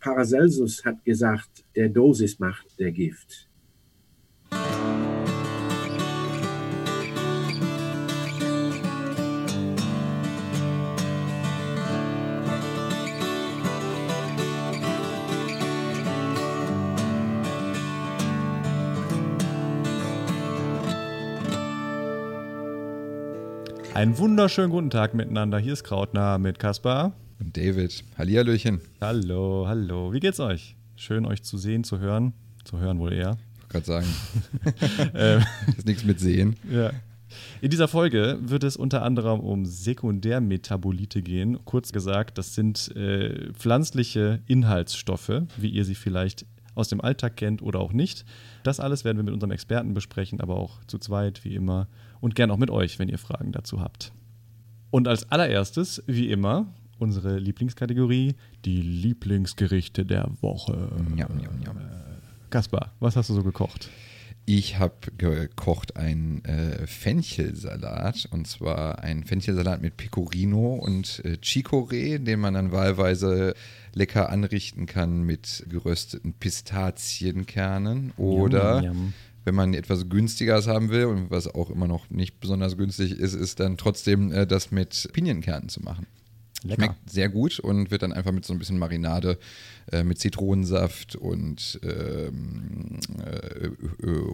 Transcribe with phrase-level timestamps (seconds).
[0.00, 3.46] Paracelsus hat gesagt, der Dosis macht der Gift.
[23.92, 25.58] Einen wunderschönen guten Tag miteinander.
[25.58, 27.12] Hier ist Krautner mit Kaspar.
[27.40, 28.04] Und David.
[28.18, 28.80] Hallihallöchen.
[29.00, 30.12] Hallo, hallo.
[30.12, 30.76] Wie geht's euch?
[30.96, 32.34] Schön, euch zu sehen, zu hören.
[32.64, 33.38] Zu hören wohl eher.
[33.54, 34.06] Ich wollte gerade sagen.
[35.14, 35.42] ähm,
[35.78, 36.56] ist nichts mit sehen.
[36.70, 36.90] Ja.
[37.62, 41.64] In dieser Folge wird es unter anderem um Sekundärmetabolite gehen.
[41.64, 47.62] Kurz gesagt, das sind äh, pflanzliche Inhaltsstoffe, wie ihr sie vielleicht aus dem Alltag kennt
[47.62, 48.26] oder auch nicht.
[48.64, 51.88] Das alles werden wir mit unserem Experten besprechen, aber auch zu zweit, wie immer.
[52.20, 54.12] Und gern auch mit euch, wenn ihr Fragen dazu habt.
[54.90, 56.66] Und als allererstes, wie immer,
[57.00, 60.90] unsere Lieblingskategorie, die Lieblingsgerichte der Woche.
[61.14, 61.76] Njam, njam, njam.
[62.50, 63.88] Kaspar, was hast du so gekocht?
[64.46, 72.18] Ich habe gekocht einen äh, Fenchelsalat und zwar einen Fenchelsalat mit Pecorino und äh, Chicorée,
[72.18, 73.54] den man dann wahlweise
[73.94, 78.92] lecker anrichten kann mit gerösteten Pistazienkernen oder
[79.44, 83.34] wenn man etwas günstigeres haben will und was auch immer noch nicht besonders günstig ist,
[83.34, 86.06] ist dann trotzdem äh, das mit Pinienkernen zu machen.
[86.62, 86.84] Lecker.
[86.84, 89.38] Schmeckt sehr gut und wird dann einfach mit so ein bisschen Marinade
[89.92, 93.68] äh, mit Zitronensaft und ähm, äh,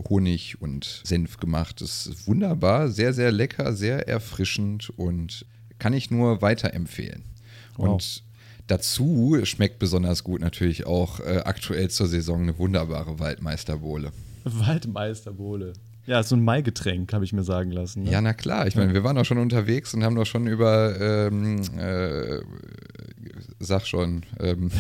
[0.09, 1.81] Honig und Senf gemacht.
[1.81, 5.47] Das ist wunderbar, sehr, sehr lecker, sehr erfrischend und
[5.79, 7.23] kann ich nur weiterempfehlen.
[7.77, 7.89] Wow.
[7.89, 8.23] Und
[8.67, 14.13] dazu schmeckt besonders gut natürlich auch äh, aktuell zur Saison eine wunderbare Waldmeisterbohle.
[14.45, 15.75] Waldmeisterbohle.
[16.07, 18.05] Ja, so ein Maigetränk, habe ich mir sagen lassen.
[18.05, 18.11] Ne?
[18.11, 18.67] Ja, na klar.
[18.67, 22.41] Ich meine, wir waren auch schon unterwegs und haben doch schon über, ähm, äh,
[23.59, 24.71] sag schon, ähm,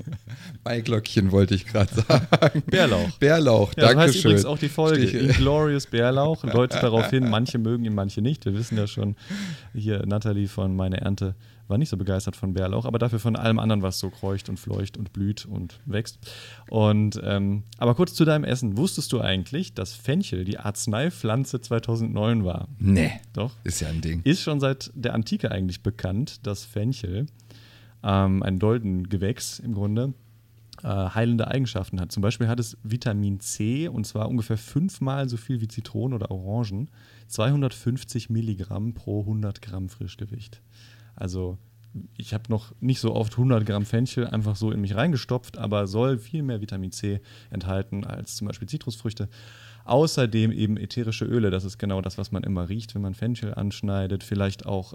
[0.64, 2.62] Maiglöckchen wollte ich gerade sagen.
[2.66, 3.10] Bärlauch.
[3.18, 3.96] Bärlauch, ja, danke schön.
[3.96, 8.22] Das heißt übrigens auch die Folge, Inglorious Bärlauch, deutet darauf hin, manche mögen ihn, manche
[8.22, 8.44] nicht.
[8.46, 9.16] Wir wissen ja schon,
[9.74, 11.34] hier Nathalie von Meine Ernte
[11.72, 14.60] war nicht so begeistert von Bärlauch, aber dafür von allem anderen, was so kreucht und
[14.60, 16.18] fleucht und blüht und wächst.
[16.70, 18.76] Und ähm, aber kurz zu deinem Essen.
[18.76, 22.68] Wusstest du eigentlich, dass Fenchel die Arzneipflanze 2009 war?
[22.78, 23.12] Nee.
[23.32, 23.52] Doch.
[23.64, 24.20] Ist ja ein Ding.
[24.22, 27.26] Ist schon seit der Antike eigentlich bekannt, dass Fenchel,
[28.04, 30.12] ähm, ein Doldengewächs im Grunde,
[30.82, 32.12] äh, heilende Eigenschaften hat.
[32.12, 36.30] Zum Beispiel hat es Vitamin C und zwar ungefähr fünfmal so viel wie Zitronen oder
[36.30, 36.90] Orangen.
[37.28, 40.60] 250 Milligramm pro 100 Gramm Frischgewicht.
[41.14, 41.58] Also
[42.16, 45.86] ich habe noch nicht so oft 100 Gramm Fenchel einfach so in mich reingestopft, aber
[45.86, 49.28] soll viel mehr Vitamin C enthalten als zum Beispiel Zitrusfrüchte.
[49.84, 53.54] Außerdem eben ätherische Öle, das ist genau das, was man immer riecht, wenn man Fenchel
[53.54, 54.24] anschneidet.
[54.24, 54.94] Vielleicht auch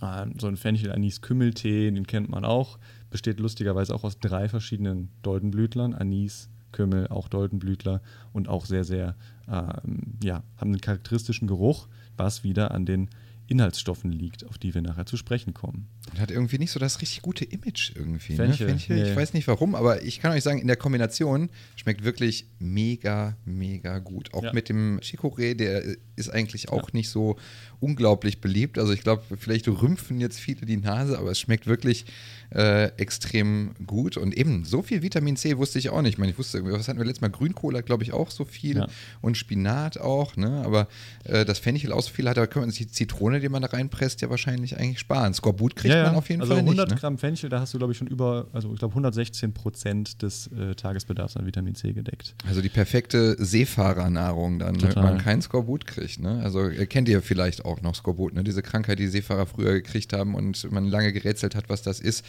[0.00, 2.78] äh, so ein Fenchel-Anis-Kümmeltee, den kennt man auch.
[3.10, 5.94] Besteht lustigerweise auch aus drei verschiedenen Doldenblütlern.
[5.94, 8.00] Anis, Kümmel, auch Doldenblütler
[8.32, 9.14] und auch sehr, sehr,
[9.48, 13.10] ähm, ja, haben einen charakteristischen Geruch, was wieder an den
[13.52, 15.86] Inhaltsstoffen liegt, auf die wir nachher zu sprechen kommen.
[16.10, 18.34] Und hat irgendwie nicht so das richtig gute Image irgendwie.
[18.34, 18.72] Fenchel, ne?
[18.72, 19.10] Fenchel nee.
[19.10, 23.36] Ich weiß nicht warum, aber ich kann euch sagen, in der Kombination schmeckt wirklich mega,
[23.44, 24.32] mega gut.
[24.34, 24.52] Auch ja.
[24.52, 25.84] mit dem Chicorée, der
[26.16, 26.94] ist eigentlich auch ja.
[26.94, 27.36] nicht so
[27.80, 28.78] unglaublich beliebt.
[28.78, 32.06] Also ich glaube, vielleicht rümpfen jetzt viele die Nase, aber es schmeckt wirklich
[32.54, 34.16] äh, extrem gut.
[34.16, 36.14] Und eben, so viel Vitamin C wusste ich auch nicht.
[36.14, 37.30] Ich meine, ich wusste, was hatten wir letztes Mal?
[37.30, 38.76] Grünkohl hat, glaube ich, auch so viel.
[38.76, 38.86] Ja.
[39.20, 40.62] Und Spinat auch, ne?
[40.64, 40.88] Aber
[41.24, 43.62] äh, das Fenchel auch so viel hat, da können wir uns die Zitrone, die man
[43.62, 45.34] da reinpresst, ja wahrscheinlich eigentlich sparen.
[45.34, 46.80] Skorbut kriegt ja, man auf jeden also Fall 100 nicht.
[46.80, 47.00] 100 ne?
[47.00, 50.48] Gramm Fenchel, da hast du, glaube ich, schon über, also ich glaube, 116 Prozent des
[50.48, 52.34] äh, Tagesbedarfs an Vitamin C gedeckt.
[52.46, 54.94] Also die perfekte Seefahrernahrung dann, ne?
[54.94, 56.20] wenn man kein Skorbut kriegt.
[56.20, 56.40] Ne?
[56.42, 58.44] Also kennt ihr vielleicht auch noch Skorbut, ne?
[58.44, 62.24] diese Krankheit, die Seefahrer früher gekriegt haben und man lange gerätselt hat, was das ist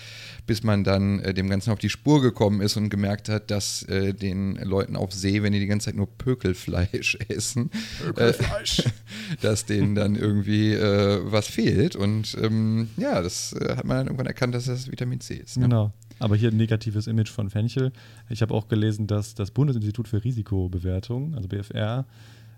[0.46, 3.84] bis man dann äh, dem Ganzen auf die Spur gekommen ist und gemerkt hat, dass
[3.84, 7.70] äh, den Leuten auf See, wenn die die ganze Zeit nur Pökelfleisch essen,
[8.04, 8.80] Pökelfleisch.
[8.80, 8.92] Äh,
[9.42, 11.96] dass denen dann irgendwie äh, was fehlt.
[11.96, 15.58] Und ähm, ja, das äh, hat man dann irgendwann erkannt, dass das Vitamin C ist.
[15.58, 15.64] Ne?
[15.64, 15.94] Genau.
[16.20, 17.92] Aber hier ein negatives Image von Fenchel.
[18.30, 22.06] Ich habe auch gelesen, dass das Bundesinstitut für Risikobewertung, also BFR,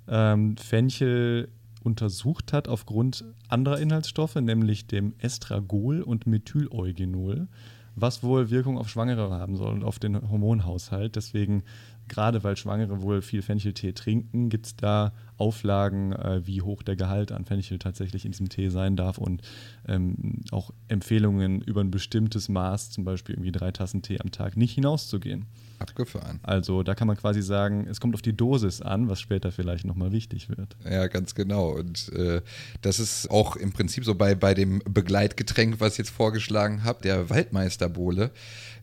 [0.07, 1.50] ähm, Fenchel
[1.85, 7.47] untersucht hat aufgrund anderer Inhaltsstoffe, nämlich dem Estragol und Methyleugenol,
[7.95, 11.15] was wohl Wirkung auf Schwangere haben soll und auf den Hormonhaushalt.
[11.15, 11.63] Deswegen
[12.07, 16.95] gerade weil Schwangere wohl viel Fencheltee trinken, gibt es da Auflagen, äh, wie hoch der
[16.95, 19.41] Gehalt an Fenchel tatsächlich in diesem Tee sein darf und
[19.88, 24.57] ähm, auch Empfehlungen über ein bestimmtes Maß, zum Beispiel irgendwie drei Tassen Tee am Tag,
[24.57, 25.45] nicht hinauszugehen.
[25.80, 26.39] Abgefahren.
[26.44, 29.86] Also da kann man quasi sagen, es kommt auf die Dosis an, was später vielleicht
[29.86, 30.75] nochmal wichtig wird.
[30.89, 31.69] Ja, ganz genau.
[31.69, 32.42] Und äh,
[32.81, 37.01] das ist auch im Prinzip so bei, bei dem Begleitgetränk, was ich jetzt vorgeschlagen habe,
[37.01, 38.31] der Waldmeisterbohle,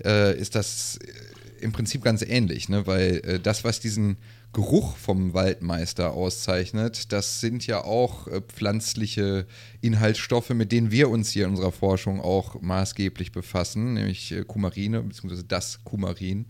[0.05, 2.87] äh, ist das äh, im Prinzip ganz ähnlich, ne?
[2.87, 4.17] weil äh, das, was diesen
[4.53, 9.47] Geruch vom Waldmeister auszeichnet, das sind ja auch äh, pflanzliche
[9.83, 15.03] Inhaltsstoffe, mit denen wir uns hier in unserer Forschung auch maßgeblich befassen, nämlich äh, Kumarine
[15.03, 15.43] bzw.
[15.47, 16.47] das Kumarin.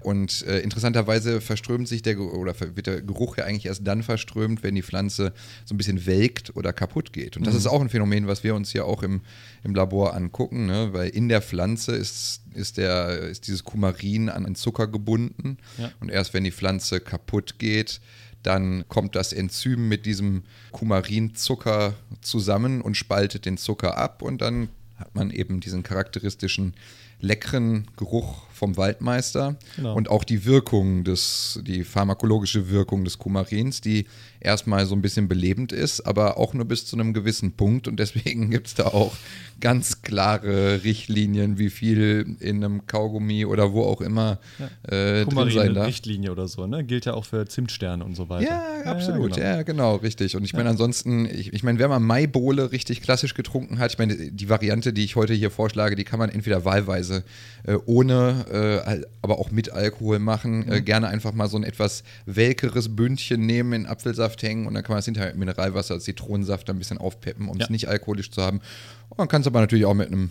[0.00, 4.64] Und äh, interessanterweise verströmt sich der oder wird der Geruch ja eigentlich erst dann verströmt,
[4.64, 5.32] wenn die Pflanze
[5.64, 7.36] so ein bisschen welkt oder kaputt geht.
[7.36, 7.58] Und das mhm.
[7.58, 9.20] ist auch ein Phänomen, was wir uns hier auch im,
[9.62, 10.88] im Labor angucken, ne?
[10.92, 15.58] weil in der Pflanze ist, ist, der, ist dieses Kumarin an einen Zucker gebunden.
[15.78, 15.92] Ja.
[16.00, 18.00] Und erst wenn die Pflanze kaputt geht,
[18.42, 20.42] dann kommt das Enzym mit diesem
[20.72, 26.74] Kumarinzucker zusammen und spaltet den Zucker ab und dann hat man eben diesen charakteristischen
[27.20, 29.96] leckeren Geruch vom Waldmeister genau.
[29.96, 34.06] und auch die Wirkung des, die pharmakologische Wirkung des Kumarins, die
[34.38, 37.98] erstmal so ein bisschen belebend ist, aber auch nur bis zu einem gewissen Punkt und
[37.98, 39.16] deswegen gibt es da auch
[39.62, 44.96] ganz klare Richtlinien, wie viel in einem Kaugummi oder wo auch immer ja.
[44.96, 45.86] äh, drin sein darf.
[45.86, 46.84] Richtlinie oder so, ne?
[46.84, 48.50] Gilt ja auch für Zimtsterne und so weiter.
[48.84, 50.36] Ja, absolut, ja, genau, ja, genau richtig.
[50.36, 53.98] Und ich meine ansonsten, ich, ich meine, wer mal Maibohle richtig klassisch getrunken hat, ich
[53.98, 57.22] meine, die Variante, die ich heute hier vorschlage, die kann man entweder wahlweise
[57.64, 60.68] äh, ohne äh, aber auch mit Alkohol machen.
[60.68, 60.84] Äh, mhm.
[60.84, 64.92] gerne einfach mal so ein etwas welkeres Bündchen nehmen, in Apfelsaft hängen und dann kann
[64.92, 67.72] man es hinterher mit Mineralwasser, Zitronensaft ein bisschen aufpeppen, um es ja.
[67.72, 68.60] nicht alkoholisch zu haben.
[69.08, 70.30] Und man kann es aber natürlich auch mit einem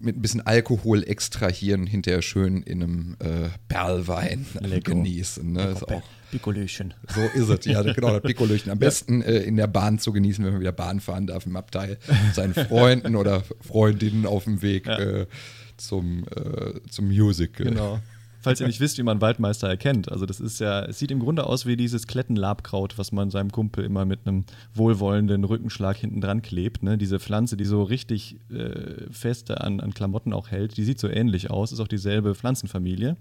[0.00, 4.92] mit ein bisschen Alkohol extrahieren, hinterher schön in einem äh, Perlwein Lecker.
[4.92, 5.52] genießen.
[5.52, 5.72] Ne?
[5.72, 6.94] Ist auch, Pikolöchen.
[7.12, 8.70] So ist es, ja, genau, das Pikolöchen.
[8.70, 11.56] Am besten äh, in der Bahn zu genießen, wenn man wieder Bahn fahren darf im
[11.56, 11.98] Abteil.
[12.32, 14.98] Seinen Freunden oder Freundinnen auf dem Weg ja.
[14.98, 15.26] äh,
[15.78, 17.66] zum, äh, zum Musical.
[17.66, 18.00] Genau.
[18.40, 20.12] Falls ihr nicht wisst, wie man Waldmeister erkennt.
[20.12, 23.50] Also das ist ja, es sieht im Grunde aus wie dieses Klettenlabkraut, was man seinem
[23.50, 24.44] Kumpel immer mit einem
[24.74, 26.84] wohlwollenden Rückenschlag hinten dran klebt.
[26.84, 26.98] Ne?
[26.98, 31.08] Diese Pflanze, die so richtig äh, feste an, an Klamotten auch hält, die sieht so
[31.08, 33.16] ähnlich aus, ist auch dieselbe Pflanzenfamilie.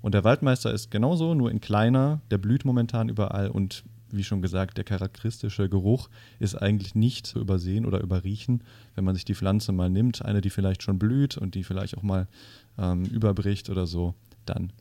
[0.00, 4.42] Und der Waldmeister ist genauso, nur in kleiner, der blüht momentan überall und wie schon
[4.42, 6.08] gesagt, der charakteristische Geruch
[6.38, 8.62] ist eigentlich nicht zu übersehen oder überriechen,
[8.94, 11.96] wenn man sich die Pflanze mal nimmt, eine, die vielleicht schon blüht und die vielleicht
[11.96, 12.28] auch mal
[12.78, 14.14] ähm, überbricht oder so,
[14.46, 14.72] dann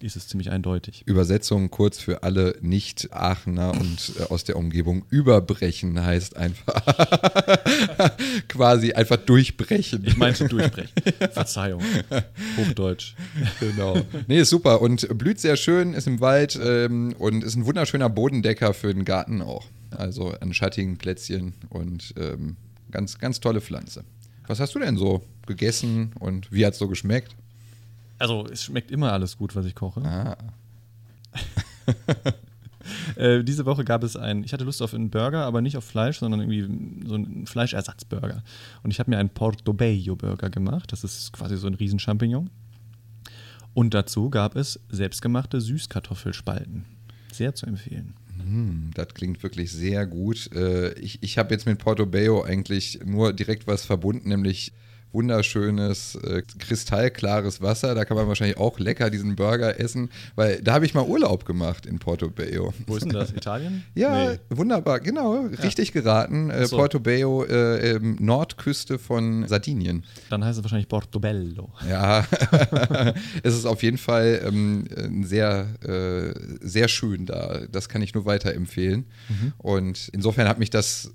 [0.00, 1.02] ist es ziemlich eindeutig.
[1.06, 5.04] Übersetzung kurz für alle Nicht-Aachener und äh, aus der Umgebung.
[5.08, 6.84] Überbrechen heißt einfach
[8.48, 10.04] quasi einfach durchbrechen.
[10.06, 10.90] Ich meinte durchbrechen.
[11.32, 11.82] Verzeihung.
[12.58, 13.14] Hochdeutsch.
[13.60, 13.96] Genau.
[14.26, 18.10] Nee, ist super und blüht sehr schön, ist im Wald ähm, und ist ein wunderschöner
[18.10, 19.64] Bodendecker für den Garten auch.
[19.90, 22.56] Also an schattigen Plätzchen und ähm,
[22.90, 24.04] ganz, ganz tolle Pflanze.
[24.46, 27.34] Was hast du denn so gegessen und wie hat es so geschmeckt?
[28.18, 30.02] Also, es schmeckt immer alles gut, was ich koche.
[30.02, 30.36] Ah.
[33.16, 35.84] äh, diese Woche gab es einen, ich hatte Lust auf einen Burger, aber nicht auf
[35.84, 38.42] Fleisch, sondern irgendwie so einen Fleischersatzburger.
[38.82, 40.92] Und ich habe mir einen Portobello-Burger gemacht.
[40.92, 42.50] Das ist quasi so ein Riesenchampignon.
[43.74, 46.86] Und dazu gab es selbstgemachte Süßkartoffelspalten.
[47.32, 48.14] Sehr zu empfehlen.
[48.42, 50.50] Mm, das klingt wirklich sehr gut.
[50.54, 54.72] Äh, ich ich habe jetzt mit Portobello eigentlich nur direkt was verbunden, nämlich
[55.12, 57.94] wunderschönes, äh, kristallklares Wasser.
[57.94, 61.44] Da kann man wahrscheinlich auch lecker diesen Burger essen, weil da habe ich mal Urlaub
[61.44, 62.74] gemacht in Portobello.
[62.86, 63.32] Wo ist denn das?
[63.32, 63.84] Italien?
[63.94, 64.38] ja, nee.
[64.50, 65.62] wunderbar, genau, ja.
[65.62, 66.50] richtig geraten.
[66.50, 66.76] Äh, so.
[66.76, 70.04] Portobello, äh, Nordküste von Sardinien.
[70.30, 71.72] Dann heißt es wahrscheinlich Portobello.
[71.88, 72.26] Ja,
[73.42, 74.84] es ist auf jeden Fall ähm,
[75.24, 76.34] sehr, äh,
[76.66, 77.60] sehr schön da.
[77.70, 79.06] Das kann ich nur weiterempfehlen.
[79.28, 79.52] Mhm.
[79.58, 81.10] Und insofern hat mich das,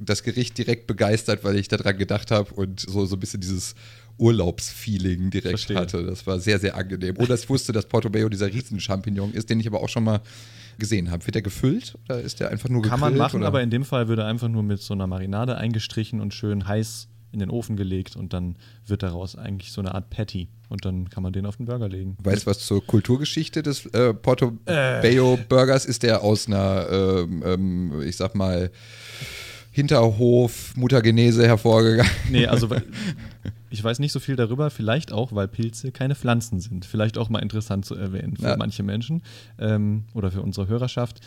[0.00, 3.40] das Gericht direkt begeistert, weil ich daran gedacht habe und so, so ein bisschen bisschen
[3.40, 3.74] dieses
[4.18, 5.76] Urlaubsfeeling direkt Verstehe.
[5.78, 6.04] hatte.
[6.04, 7.16] Das war sehr, sehr angenehm.
[7.16, 10.20] Oder ich wusste, dass Portobello dieser Riesenchampignon ist, den ich aber auch schon mal
[10.78, 11.26] gesehen habe.
[11.26, 13.46] Wird der gefüllt oder ist der einfach nur Kann man machen, oder?
[13.46, 16.66] aber in dem Fall würde er einfach nur mit so einer Marinade eingestrichen und schön
[16.66, 18.56] heiß in den Ofen gelegt und dann
[18.86, 21.88] wird daraus eigentlich so eine Art Patty und dann kann man den auf den Burger
[21.88, 22.16] legen.
[22.22, 25.86] Weißt du was zur Kulturgeschichte des äh, Portobello Burgers?
[25.86, 28.70] Ist der aus einer, ähm, ähm, ich sag mal,
[29.70, 32.10] Hinterhof Muttergenese hervorgegangen.
[32.30, 32.68] Nee, also
[33.70, 36.84] ich weiß nicht so viel darüber, vielleicht auch, weil Pilze keine Pflanzen sind.
[36.84, 38.56] Vielleicht auch mal interessant zu erwähnen für ja.
[38.56, 39.22] manche Menschen
[39.58, 41.20] ähm, oder für unsere Hörerschaft.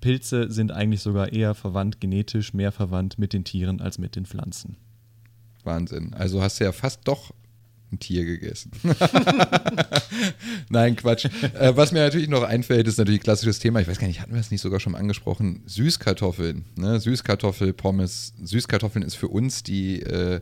[0.00, 4.26] Pilze sind eigentlich sogar eher verwandt, genetisch mehr verwandt mit den Tieren als mit den
[4.26, 4.76] Pflanzen.
[5.64, 6.14] Wahnsinn.
[6.14, 7.32] Also hast du ja fast doch
[7.96, 8.70] ein Tier gegessen.
[10.68, 11.26] Nein, Quatsch.
[11.58, 13.80] Äh, was mir natürlich noch einfällt, ist natürlich ein klassisches Thema.
[13.80, 15.62] Ich weiß gar nicht, hatten wir es nicht sogar schon angesprochen?
[15.66, 16.64] Süßkartoffeln.
[16.76, 17.00] Ne?
[17.00, 18.34] Süßkartoffelpommes.
[18.42, 20.40] Süßkartoffeln ist für uns die äh,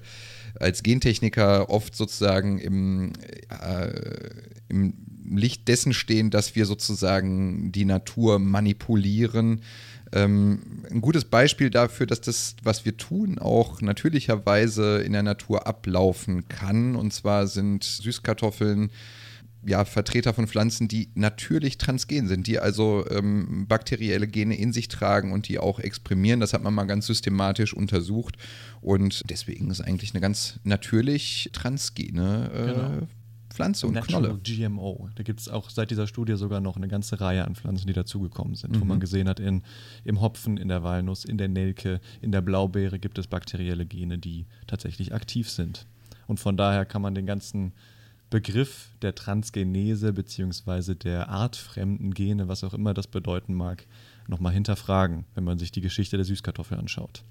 [0.57, 3.13] als Gentechniker oft sozusagen im,
[3.49, 3.91] äh,
[4.69, 4.95] im
[5.27, 9.63] Licht dessen stehen, dass wir sozusagen die Natur manipulieren
[10.13, 16.49] ein gutes Beispiel dafür, dass das, was wir tun, auch natürlicherweise in der Natur ablaufen
[16.49, 16.95] kann.
[16.95, 18.91] Und zwar sind Süßkartoffeln
[19.67, 24.89] ja, Vertreter von Pflanzen, die natürlich transgen sind, die also ähm, bakterielle Gene in sich
[24.89, 26.41] tragen und die auch exprimieren.
[26.41, 28.37] Das hat man mal ganz systematisch untersucht.
[28.81, 33.09] Und deswegen ist eigentlich eine ganz natürlich transgene äh, genau.
[33.55, 34.41] Pflanze und Natural Knolle.
[34.43, 35.09] GMO.
[35.15, 37.93] Da gibt es auch seit dieser Studie sogar noch eine ganze Reihe an Pflanzen, die
[37.93, 38.81] dazugekommen sind, mhm.
[38.81, 39.63] wo man gesehen hat, in,
[40.05, 44.19] im Hopfen, in der Walnuss, in der Nelke, in der Blaubeere gibt es bakterielle Gene,
[44.19, 45.87] die tatsächlich aktiv sind.
[46.27, 47.73] Und von daher kann man den ganzen
[48.29, 50.97] Begriff der Transgenese bzw.
[50.97, 53.87] der artfremden Gene, was auch immer das bedeuten mag,
[54.27, 57.23] nochmal hinterfragen, wenn man sich die Geschichte der Süßkartoffel anschaut.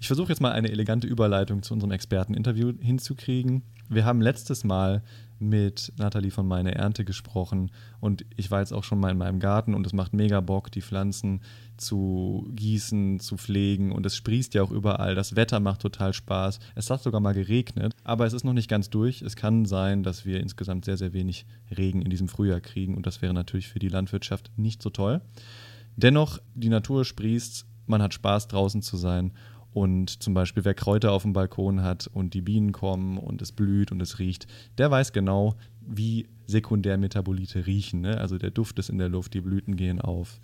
[0.00, 3.62] Ich versuche jetzt mal eine elegante Überleitung zu unserem Experteninterview hinzukriegen.
[3.90, 5.02] Wir haben letztes Mal
[5.38, 9.40] mit Nathalie von Meine Ernte gesprochen und ich war jetzt auch schon mal in meinem
[9.40, 11.42] Garten und es macht mega Bock, die Pflanzen
[11.76, 15.14] zu gießen, zu pflegen und es sprießt ja auch überall.
[15.14, 16.60] Das Wetter macht total Spaß.
[16.74, 19.20] Es hat sogar mal geregnet, aber es ist noch nicht ganz durch.
[19.20, 21.44] Es kann sein, dass wir insgesamt sehr, sehr wenig
[21.76, 25.20] Regen in diesem Frühjahr kriegen und das wäre natürlich für die Landwirtschaft nicht so toll.
[25.96, 29.32] Dennoch, die Natur sprießt, man hat Spaß draußen zu sein
[29.72, 33.52] und zum Beispiel, wer Kräuter auf dem Balkon hat und die Bienen kommen und es
[33.52, 34.46] blüht und es riecht,
[34.78, 38.00] der weiß genau, wie Sekundärmetabolite riechen.
[38.00, 38.18] Ne?
[38.18, 40.40] Also der Duft ist in der Luft, die Blüten gehen auf.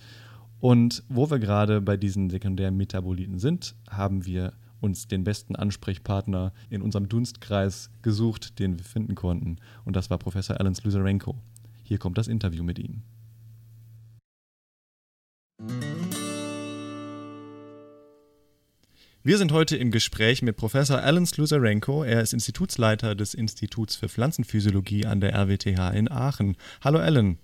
[0.61, 6.83] Und wo wir gerade bei diesen Sekundärmetaboliten sind, haben wir uns den besten Ansprechpartner in
[6.83, 9.57] unserem Dunstkreis gesucht, den wir finden konnten.
[9.85, 11.35] Und das war Professor Alan Sluzarenko.
[11.83, 13.03] Hier kommt das Interview mit ihm.
[19.27, 22.05] Wir sind heute im Gespräch mit Professor Alan Sluzarenko.
[22.05, 26.57] Er ist Institutsleiter des Instituts für Pflanzenphysiologie an der RWTH in Aachen.
[26.85, 27.37] Hallo Alan.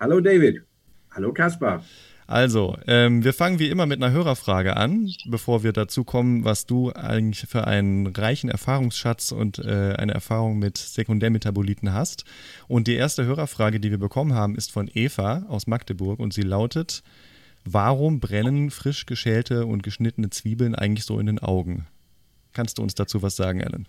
[0.00, 0.62] Hallo David.
[1.10, 1.84] Hallo Kaspar.
[2.26, 6.64] Also, ähm, wir fangen wie immer mit einer Hörerfrage an, bevor wir dazu kommen, was
[6.64, 12.24] du eigentlich für einen reichen Erfahrungsschatz und äh, eine Erfahrung mit Sekundärmetaboliten hast.
[12.68, 16.40] Und die erste Hörerfrage, die wir bekommen haben, ist von Eva aus Magdeburg und sie
[16.40, 17.02] lautet,
[17.70, 21.86] Warum brennen frisch geschälte und geschnittene Zwiebeln eigentlich so in den Augen?
[22.54, 23.86] Kannst du uns dazu was sagen, Alan?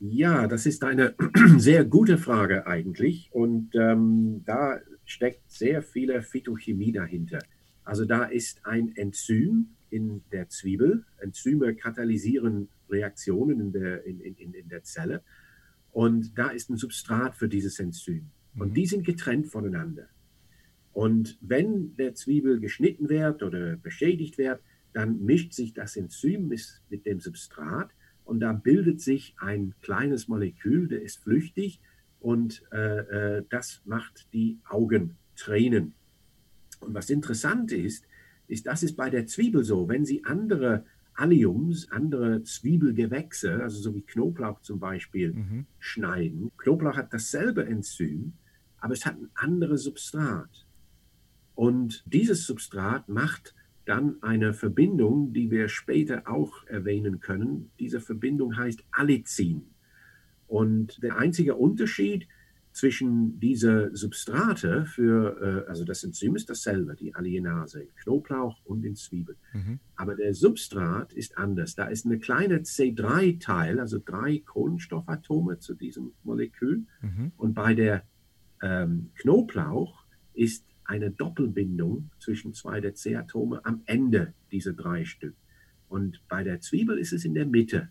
[0.00, 1.14] Ja, das ist eine
[1.56, 3.28] sehr gute Frage eigentlich.
[3.30, 7.38] Und ähm, da steckt sehr viel Phytochemie dahinter.
[7.84, 11.04] Also da ist ein Enzym in der Zwiebel.
[11.18, 15.22] Enzyme katalysieren Reaktionen in der, in, in, in der Zelle.
[15.92, 18.30] Und da ist ein Substrat für dieses Enzym.
[18.58, 18.74] Und mhm.
[18.74, 20.08] die sind getrennt voneinander.
[20.96, 24.62] Und wenn der Zwiebel geschnitten wird oder beschädigt wird,
[24.94, 27.90] dann mischt sich das Enzym mit dem Substrat
[28.24, 31.82] und da bildet sich ein kleines Molekül, der ist flüchtig
[32.18, 35.92] und äh, äh, das macht die Augen tränen.
[36.80, 38.06] Und was interessant ist,
[38.48, 43.94] ist, das ist bei der Zwiebel so, wenn Sie andere Alliums, andere Zwiebelgewächse, also so
[43.94, 45.66] wie Knoblauch zum Beispiel, mhm.
[45.78, 46.52] schneiden.
[46.56, 48.32] Knoblauch hat dasselbe Enzym,
[48.78, 50.65] aber es hat ein anderes Substrat.
[51.56, 53.54] Und dieses Substrat macht
[53.86, 57.70] dann eine Verbindung, die wir später auch erwähnen können.
[57.80, 59.62] Diese Verbindung heißt Allicin.
[60.46, 62.28] Und der einzige Unterschied
[62.72, 68.84] zwischen diese Substrate für, äh, also das Enzym ist dasselbe, die Alienase in Knoblauch und
[68.84, 69.38] in Zwiebeln.
[69.54, 69.78] Mhm.
[69.96, 71.74] Aber der Substrat ist anders.
[71.74, 76.84] Da ist eine kleine C3-Teil, also drei Kohlenstoffatome zu diesem Molekül.
[77.00, 77.32] Mhm.
[77.38, 78.02] Und bei der
[78.62, 85.34] ähm, Knoblauch ist eine Doppelbindung zwischen zwei der C-Atome am Ende dieser drei Stück.
[85.88, 87.88] Und bei der Zwiebel ist es in der Mitte.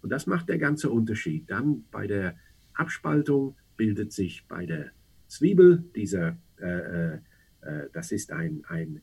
[0.00, 1.50] Und das macht der ganze Unterschied.
[1.50, 2.36] Dann bei der
[2.74, 4.90] Abspaltung bildet sich bei der
[5.28, 7.18] Zwiebel dieser, äh, äh,
[7.62, 9.00] äh das ist ein, ein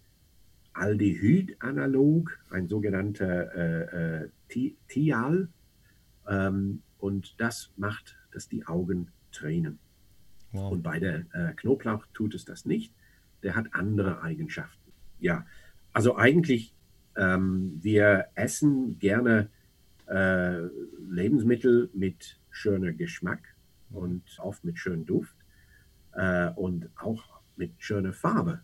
[0.73, 5.49] Aldehyd-Analog, ein sogenannter äh, äh Thial.
[6.27, 9.79] Ähm, und das macht, dass die Augen tränen.
[10.51, 10.71] Wow.
[10.71, 12.93] Und bei der äh, Knoblauch tut es das nicht
[13.43, 14.91] der hat andere Eigenschaften.
[15.19, 15.45] Ja,
[15.93, 16.73] also eigentlich,
[17.15, 19.49] ähm, wir essen gerne
[20.07, 20.61] äh,
[21.09, 23.55] Lebensmittel mit schöner Geschmack
[23.91, 25.35] und oft mit schönem Duft
[26.13, 28.61] äh, und auch mit schöner Farbe.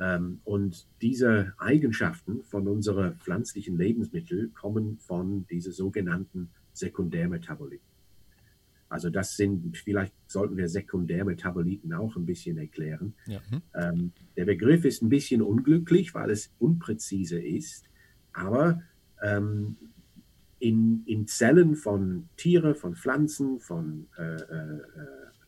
[0.00, 7.89] Ähm, und diese Eigenschaften von unseren pflanzlichen Lebensmitteln kommen von diesen sogenannten Sekundärmetaboliten.
[8.90, 13.14] Also das sind, vielleicht sollten wir Sekundärmetaboliten auch ein bisschen erklären.
[13.26, 13.40] Ja.
[13.72, 17.84] Ähm, der Begriff ist ein bisschen unglücklich, weil es unpräzise ist,
[18.32, 18.82] aber
[19.22, 19.76] ähm,
[20.58, 24.80] in, in Zellen von Tieren, von Pflanzen, von äh, äh,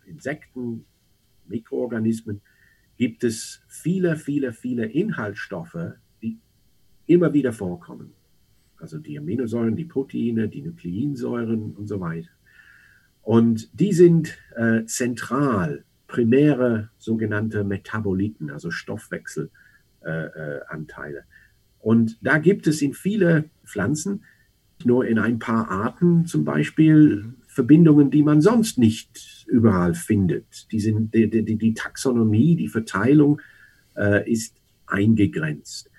[0.07, 0.85] Insekten,
[1.49, 2.41] Mikroorganismen
[2.97, 6.39] gibt es viele, viele, viele Inhaltsstoffe, die
[7.07, 8.13] immer wieder vorkommen.
[8.77, 12.31] Also die Aminosäuren, die Proteine, die Nukleinsäuren und so weiter.
[13.23, 21.19] Und die sind äh, zentral, primäre sogenannte Metaboliten, also Stoffwechselanteile.
[21.19, 21.23] Äh,
[21.79, 24.25] und da gibt es in viele Pflanzen,
[24.85, 27.37] nur in ein paar Arten zum Beispiel, mhm.
[27.47, 30.73] Verbindungen, die man sonst nicht überall findet.
[30.73, 33.41] Die, sind, die, die, die Taxonomie, die Verteilung
[33.95, 35.91] äh, ist eingegrenzt.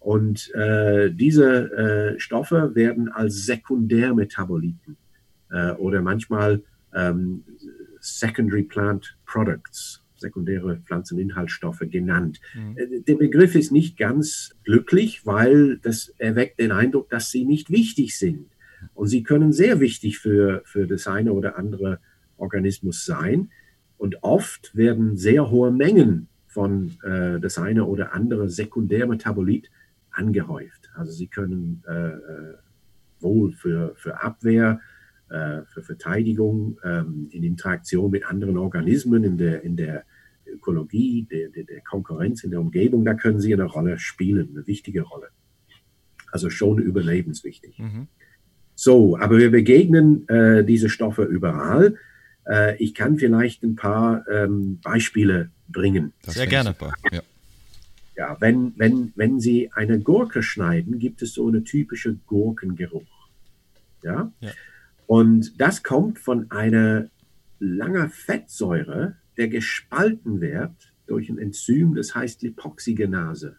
[0.00, 4.96] Und äh, diese äh, Stoffe werden als Sekundärmetaboliten
[5.50, 6.62] äh, oder manchmal
[6.94, 7.44] ähm,
[8.00, 12.40] Secondary Plant Products, sekundäre Pflanzeninhaltsstoffe genannt.
[12.54, 12.76] Mhm.
[12.76, 17.70] Äh, der Begriff ist nicht ganz glücklich, weil das erweckt den Eindruck, dass sie nicht
[17.70, 18.46] wichtig sind.
[18.94, 22.00] Und sie können sehr wichtig für, für das eine oder andere
[22.36, 23.50] Organismus sein.
[23.96, 29.70] Und oft werden sehr hohe Mengen von äh, das eine oder andere Sekundärmetabolit
[30.10, 30.90] angehäuft.
[30.94, 32.54] Also sie können äh, äh
[33.20, 34.80] wohl für, für Abwehr,
[35.66, 40.04] für Verteidigung, ähm, in Interaktion mit anderen Organismen, in der, in der
[40.46, 45.02] Ökologie, der, der, Konkurrenz in der Umgebung, da können sie eine Rolle spielen, eine wichtige
[45.02, 45.28] Rolle.
[46.30, 47.78] Also schon überlebenswichtig.
[47.78, 48.08] Mhm.
[48.74, 51.96] So, aber wir begegnen äh, diese Stoffe überall.
[52.46, 56.12] Äh, ich kann vielleicht ein paar ähm, Beispiele bringen.
[56.24, 56.74] Das Sehr gerne.
[57.12, 57.22] Ja.
[58.16, 63.28] ja, wenn, wenn, wenn Sie eine Gurke schneiden, gibt es so eine typische Gurkengeruch.
[64.02, 64.32] Ja?
[64.40, 64.50] ja.
[65.12, 67.10] Und das kommt von einer
[67.58, 73.58] langer Fettsäure, der gespalten wird durch ein Enzym, das heißt Lipoxygenase.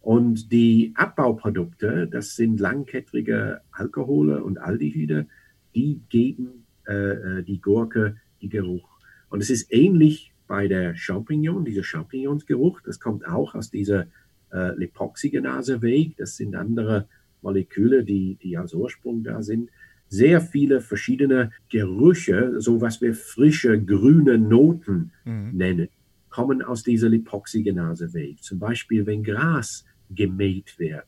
[0.00, 5.26] Und die Abbauprodukte, das sind langkettrige Alkohole und Aldehyde,
[5.74, 6.92] die geben äh,
[7.38, 9.00] äh, die Gurke die Geruch.
[9.30, 14.06] Und es ist ähnlich bei der Champignon, dieser Champignonsgeruch, das kommt auch aus dieser
[14.52, 16.18] äh, Lipoxygenase-Weg.
[16.18, 17.08] Das sind andere
[17.42, 19.70] Moleküle, die, die als Ursprung da sind
[20.10, 25.52] sehr viele verschiedene Gerüche, so was wir frische grüne Noten mhm.
[25.52, 25.88] nennen,
[26.28, 28.42] kommen aus dieser Lipoxygenase-Weg.
[28.42, 31.06] Zum Beispiel, wenn Gras gemäht wird,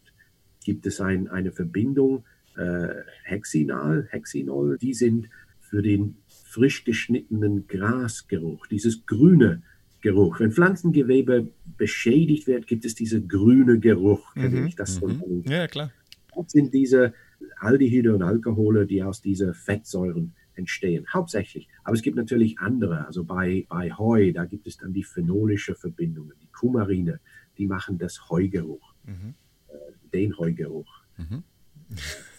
[0.65, 2.25] gibt es ein, eine Verbindung
[2.57, 2.88] äh,
[3.25, 5.29] Hexinal, Hexinol, die sind
[5.61, 9.62] für den frisch geschnittenen Grasgeruch, dieses grüne
[10.01, 10.38] Geruch.
[10.38, 14.35] Wenn Pflanzengewebe beschädigt wird, gibt es diese grüne Geruch.
[14.37, 14.67] Mhm.
[14.67, 15.43] ich das mhm.
[15.47, 15.91] Ja, klar.
[16.37, 17.15] Das sind diese
[17.59, 21.68] Aldehyde und Alkohole, die aus diesen Fettsäuren entstehen, hauptsächlich.
[21.85, 23.07] Aber es gibt natürlich andere.
[23.07, 27.20] Also bei, bei Heu, da gibt es dann die phenolische Verbindungen, die Kumarine,
[27.59, 29.35] die machen das Heugeruch, mhm.
[29.68, 29.72] äh,
[30.12, 31.02] den Heugeruch.
[31.16, 31.42] Mhm.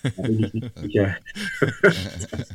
[0.03, 1.15] Da bin ich nicht sicher.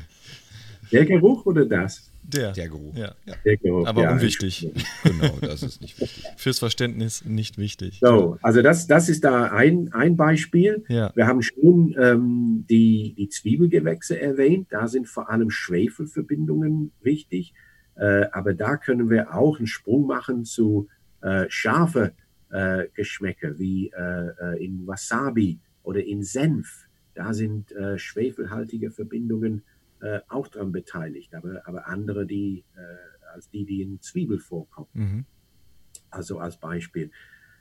[0.92, 2.10] Der Geruch oder das?
[2.22, 2.52] Der.
[2.52, 2.94] Der Geruch.
[2.94, 3.14] Ja.
[3.44, 3.86] Der Geruch.
[3.86, 4.70] Aber ja, unwichtig.
[5.02, 6.24] Genau, das ist nicht wichtig.
[6.36, 8.00] Fürs Verständnis nicht wichtig.
[8.00, 10.84] So, also das, das ist da ein, ein Beispiel.
[10.88, 11.10] Ja.
[11.14, 14.68] Wir haben schon ähm, die, die Zwiebelgewächse erwähnt.
[14.70, 17.54] Da sind vor allem Schwefelverbindungen wichtig.
[17.96, 20.88] Äh, aber da können wir auch einen Sprung machen zu
[21.22, 22.12] äh, scharfe
[22.50, 26.86] äh, Geschmäcker wie äh, äh, in Wasabi oder in Senf.
[27.14, 29.62] Da sind äh, schwefelhaltige Verbindungen
[30.00, 34.88] äh, auch daran beteiligt, aber, aber andere, die äh, als die, die in Zwiebel vorkommen.
[34.92, 35.24] Mhm.
[36.10, 37.10] Also als Beispiel.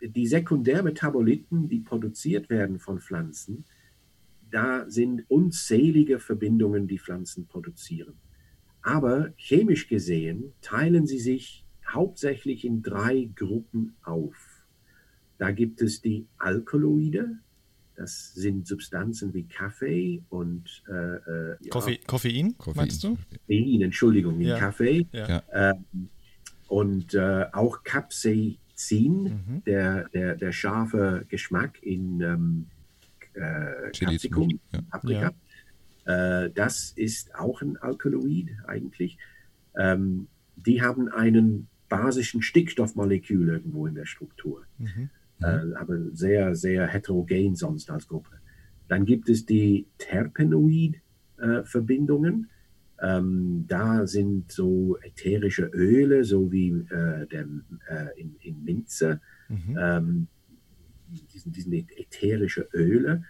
[0.01, 3.65] Die Sekundärmetaboliten, die produziert werden von Pflanzen,
[4.49, 8.13] da sind unzählige Verbindungen, die Pflanzen produzieren.
[8.81, 14.65] Aber chemisch gesehen teilen sie sich hauptsächlich in drei Gruppen auf.
[15.37, 17.39] Da gibt es die Alkaloide,
[17.97, 23.17] das sind Substanzen wie Kaffee und äh, äh Koffein, Koffein, meinst du?
[23.47, 24.59] Koffein, Entschuldigung, in ja.
[24.59, 25.07] Kaffee.
[25.11, 25.41] Ja.
[25.51, 26.09] Ähm,
[26.67, 29.63] und äh, auch Capsaicin, mhm.
[29.65, 32.65] der, der, der scharfe Geschmack in ähm,
[33.33, 34.81] äh, Capsicum, ja.
[34.91, 35.33] Paprika.
[36.05, 39.17] Äh, das ist auch ein Alkaloid eigentlich.
[39.75, 44.65] Ähm, die haben einen basischen Stickstoffmolekül irgendwo in der Struktur.
[44.77, 45.73] Mhm äh, mhm.
[45.75, 48.37] aber sehr, sehr heterogen sonst als Gruppe.
[48.87, 52.49] Dann gibt es die Terpenoid-Verbindungen.
[52.99, 57.45] Ähm, da sind so ätherische Öle, so wie äh, der,
[57.89, 59.77] äh, in, in, Minze, mhm.
[59.79, 60.25] ähm,
[61.31, 63.23] diesen, diesen ätherische Öle.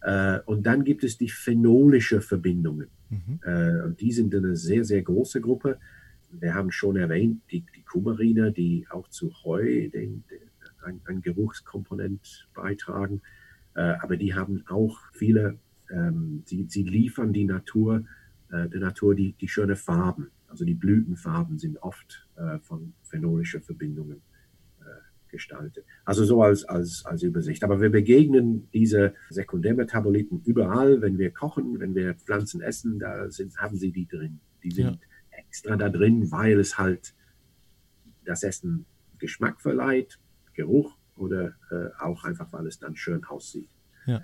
[0.00, 2.88] Äh, und dann gibt es die phenolische Verbindungen.
[3.10, 3.38] Mhm.
[3.44, 5.78] Äh, und die sind eine sehr, sehr große Gruppe.
[6.32, 10.40] Wir haben schon erwähnt, die, die Kumarine, die auch zu Heu den, den,
[10.84, 13.22] ein, ein Geruchskomponent beitragen.
[13.74, 15.58] Äh, aber die haben auch viele,
[15.90, 18.04] ähm, sie, sie liefern die Natur,
[18.50, 20.30] äh, der Natur die, die schöne Farben.
[20.48, 24.20] Also die Blütenfarben sind oft äh, von phenolischen Verbindungen
[24.80, 25.86] äh, gestaltet.
[26.04, 27.64] Also so als, als, als Übersicht.
[27.64, 33.56] Aber wir begegnen diese Sekundärmetaboliten überall, wenn wir kochen, wenn wir Pflanzen essen, da sind,
[33.56, 34.40] haben sie die drin.
[34.62, 35.38] Die sind ja.
[35.38, 37.14] extra da drin, weil es halt
[38.24, 38.84] das Essen
[39.18, 40.18] Geschmack verleiht,
[40.54, 43.68] Geruch oder äh, auch einfach, weil es dann schön aussieht.
[44.06, 44.22] Ja.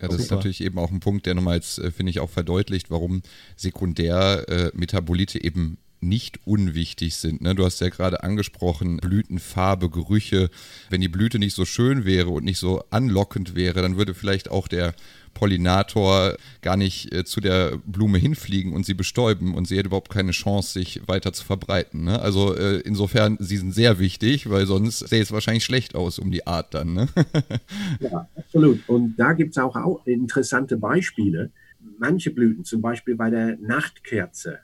[0.00, 0.24] Ja, das Super.
[0.24, 3.22] ist natürlich eben auch ein Punkt, der nochmal jetzt, äh, finde ich, auch verdeutlicht, warum
[3.54, 7.40] Sekundärmetabolite äh, eben nicht unwichtig sind.
[7.40, 7.54] Ne?
[7.54, 10.50] Du hast ja gerade angesprochen, Blütenfarbe, Gerüche.
[10.90, 14.50] Wenn die Blüte nicht so schön wäre und nicht so anlockend wäre, dann würde vielleicht
[14.50, 14.94] auch der
[15.34, 20.10] Pollinator gar nicht äh, zu der Blume hinfliegen und sie bestäuben und sie hätte überhaupt
[20.10, 22.04] keine Chance, sich weiter zu verbreiten.
[22.04, 22.20] Ne?
[22.20, 26.30] Also äh, insofern, sie sind sehr wichtig, weil sonst sähe es wahrscheinlich schlecht aus um
[26.30, 26.94] die Art dann.
[26.94, 27.08] Ne?
[28.00, 28.80] ja, absolut.
[28.88, 31.50] Und da gibt es auch, auch interessante Beispiele.
[31.98, 34.58] Manche Blüten, zum Beispiel bei der Nachtkerze,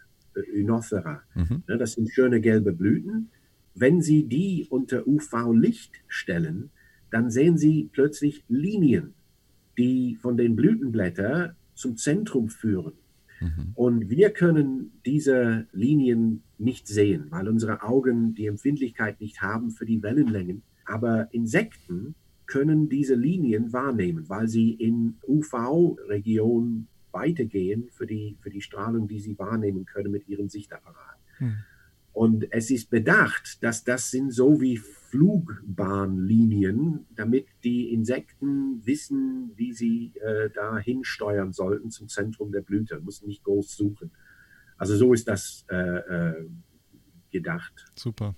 [0.44, 1.62] Unothera, mhm.
[1.66, 3.30] ne, das sind schöne gelbe Blüten.
[3.74, 6.70] Wenn Sie die unter UV-Licht stellen,
[7.10, 9.14] dann sehen Sie plötzlich Linien
[9.78, 12.94] die von den Blütenblättern zum Zentrum führen.
[13.40, 13.72] Mhm.
[13.74, 19.86] Und wir können diese Linien nicht sehen, weil unsere Augen die Empfindlichkeit nicht haben für
[19.86, 20.62] die Wellenlängen.
[20.84, 28.60] Aber Insekten können diese Linien wahrnehmen, weil sie in UV-Region weitergehen für die, für die
[28.60, 31.16] Strahlung, die sie wahrnehmen können mit ihrem Sichtapparat.
[31.38, 31.58] Mhm.
[32.12, 39.72] Und es ist bedacht, dass das sind so wie Flugbahnlinien, damit die Insekten wissen, wie
[39.72, 44.10] sie äh, dahin steuern sollten zum Zentrum der Blüte, müssen nicht groß suchen.
[44.76, 46.48] Also so ist das äh, äh,
[47.30, 47.86] gedacht.
[47.94, 48.34] Super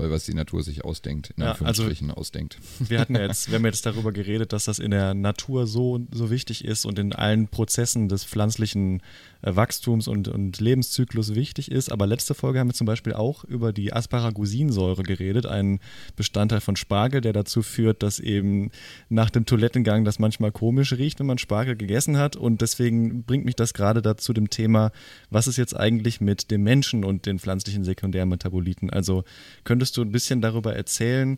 [0.00, 2.58] toll, was die Natur sich ausdenkt, in ja, Anführungsstrichen also, ausdenkt.
[2.80, 6.00] Wir hatten ja jetzt, wir haben jetzt darüber geredet, dass das in der Natur so,
[6.12, 9.02] so wichtig ist und in allen Prozessen des pflanzlichen
[9.42, 11.92] äh, Wachstums und, und Lebenszyklus wichtig ist.
[11.92, 15.80] Aber letzte Folge haben wir zum Beispiel auch über die Asparagusinsäure geredet, ein
[16.16, 18.70] Bestandteil von Spargel, der dazu führt, dass eben
[19.08, 22.36] nach dem Toilettengang das manchmal komisch riecht, wenn man Spargel gegessen hat.
[22.36, 24.92] Und deswegen bringt mich das gerade dazu dem Thema,
[25.30, 28.90] was ist jetzt eigentlich mit dem Menschen und den pflanzlichen Sekundärmetaboliten?
[28.90, 29.24] Also
[29.64, 31.36] könntest Könntest du ein bisschen darüber erzählen,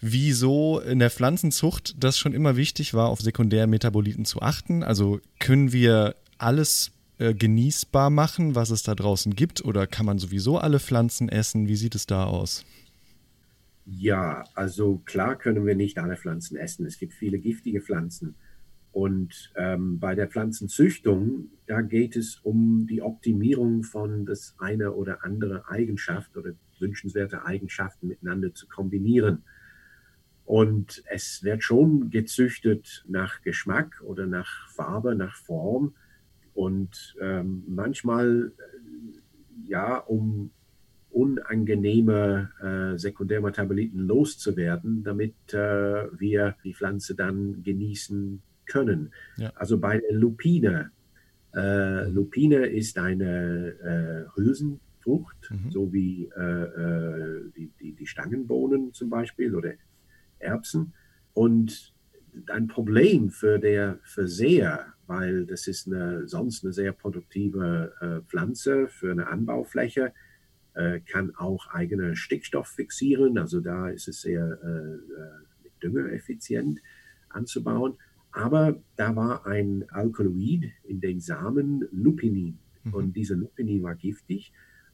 [0.00, 4.82] wieso in der Pflanzenzucht das schon immer wichtig war, auf Sekundärmetaboliten zu achten?
[4.82, 10.18] Also können wir alles äh, genießbar machen, was es da draußen gibt, oder kann man
[10.18, 11.68] sowieso alle Pflanzen essen?
[11.68, 12.64] Wie sieht es da aus?
[13.84, 16.86] Ja, also klar können wir nicht alle Pflanzen essen.
[16.86, 18.34] Es gibt viele giftige Pflanzen.
[18.92, 25.24] Und ähm, bei der Pflanzenzüchtung, da geht es um die Optimierung von das eine oder
[25.24, 29.44] andere Eigenschaft oder wünschenswerte Eigenschaften miteinander zu kombinieren.
[30.44, 35.94] Und es wird schon gezüchtet nach Geschmack oder nach Farbe, nach Form.
[36.52, 40.50] Und ähm, manchmal, äh, ja, um
[41.10, 49.12] unangenehme äh, Sekundärmetaboliten loszuwerden, damit äh, wir die Pflanze dann genießen können.
[49.36, 49.52] Ja.
[49.56, 50.90] Also bei der Lupine.
[51.54, 55.70] Äh, Lupine ist eine äh, Hülsenfrucht, mhm.
[55.70, 59.72] so wie äh, äh, die, die, die, Stangenbohnen zum Beispiel oder
[60.38, 60.94] Erbsen.
[61.34, 61.92] Und
[62.48, 68.88] ein Problem für der Verseher, weil das ist eine, sonst eine sehr produktive äh, Pflanze
[68.88, 70.12] für eine Anbaufläche,
[70.72, 73.36] äh, kann auch eigene Stickstoff fixieren.
[73.36, 74.58] Also da ist es sehr
[75.62, 76.80] mit Dünger effizient
[77.28, 77.98] anzubauen.
[78.32, 82.58] Aber da war ein Alkaloid in den Samen, Lupinin.
[82.84, 82.94] Mhm.
[82.94, 84.52] Und dieser Lupinin war giftig.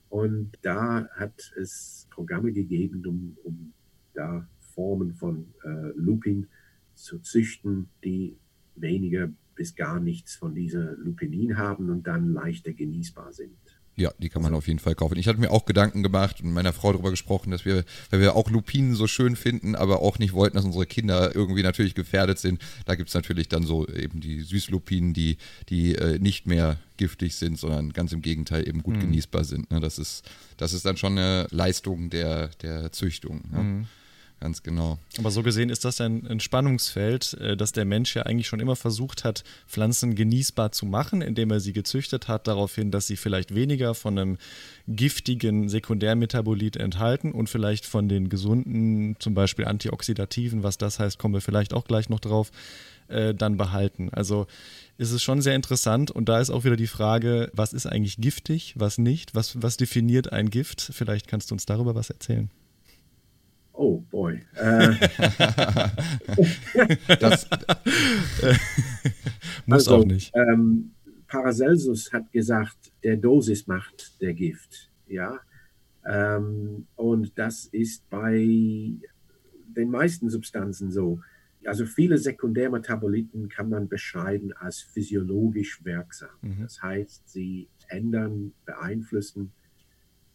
[0.09, 3.73] Und da hat es Programme gegeben, um, um
[4.15, 6.47] da Formen von äh, Lupin
[6.95, 8.37] zu züchten, die
[8.75, 13.59] weniger bis gar nichts von dieser Lupinin haben und dann leichter genießbar sind.
[13.99, 15.19] Ja, die kann man auf jeden Fall kaufen.
[15.19, 18.37] Ich hatte mir auch Gedanken gemacht und meiner Frau darüber gesprochen, dass wir, weil wir
[18.37, 22.39] auch Lupinen so schön finden, aber auch nicht wollten, dass unsere Kinder irgendwie natürlich gefährdet
[22.39, 22.63] sind.
[22.87, 25.37] Da gibt es natürlich dann so eben die Süßlupinen, die,
[25.69, 29.01] die äh, nicht mehr giftig sind, sondern ganz im Gegenteil eben gut mhm.
[29.01, 29.71] genießbar sind.
[29.71, 29.81] Ne?
[29.81, 30.25] Das, ist,
[30.57, 33.43] das ist dann schon eine Leistung der, der Züchtung.
[33.51, 33.59] Ne?
[33.59, 33.87] Mhm.
[34.41, 34.99] Ganz genau.
[35.19, 38.61] Aber so gesehen ist das ein, ein Spannungsfeld, äh, dass der Mensch ja eigentlich schon
[38.61, 43.07] immer versucht hat, Pflanzen genießbar zu machen, indem er sie gezüchtet hat, darauf hin, dass
[43.07, 44.39] sie vielleicht weniger von einem
[44.87, 51.35] giftigen Sekundärmetabolit enthalten und vielleicht von den gesunden, zum Beispiel Antioxidativen, was das heißt, kommen
[51.35, 52.51] wir vielleicht auch gleich noch drauf,
[53.09, 54.11] äh, dann behalten.
[54.13, 54.47] Also
[54.99, 58.19] ist es schon sehr interessant und da ist auch wieder die Frage, was ist eigentlich
[58.19, 60.91] giftig, was nicht, was, was definiert ein Gift?
[60.93, 62.51] Vielleicht kannst du uns darüber was erzählen.
[63.79, 64.43] Oh boy.
[64.59, 64.95] Äh,
[67.21, 67.49] das
[69.67, 70.33] muss also, auch nicht.
[70.35, 70.91] Ähm,
[71.29, 74.91] Paracelsus hat gesagt, der Dosis macht der Gift.
[75.07, 75.39] Ja.
[76.05, 78.91] Ähm, und das ist bei
[79.77, 81.21] den meisten Substanzen so.
[81.65, 86.31] Also viele Sekundärmetaboliten kann man beschreiben als physiologisch wirksam.
[86.43, 86.63] Mhm.
[86.63, 89.68] Das heißt, sie ändern, beeinflussen äh,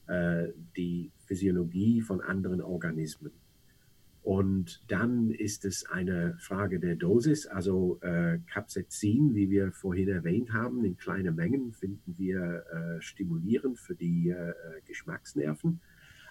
[0.08, 3.32] die Physiologie von anderen Organismen.
[4.24, 7.46] Und dann ist es eine Frage der Dosis.
[7.46, 13.78] Also äh, Capsaicin, wie wir vorhin erwähnt haben, in kleinen Mengen finden wir äh, stimulierend
[13.78, 14.54] für die äh,
[14.86, 15.82] Geschmacksnerven.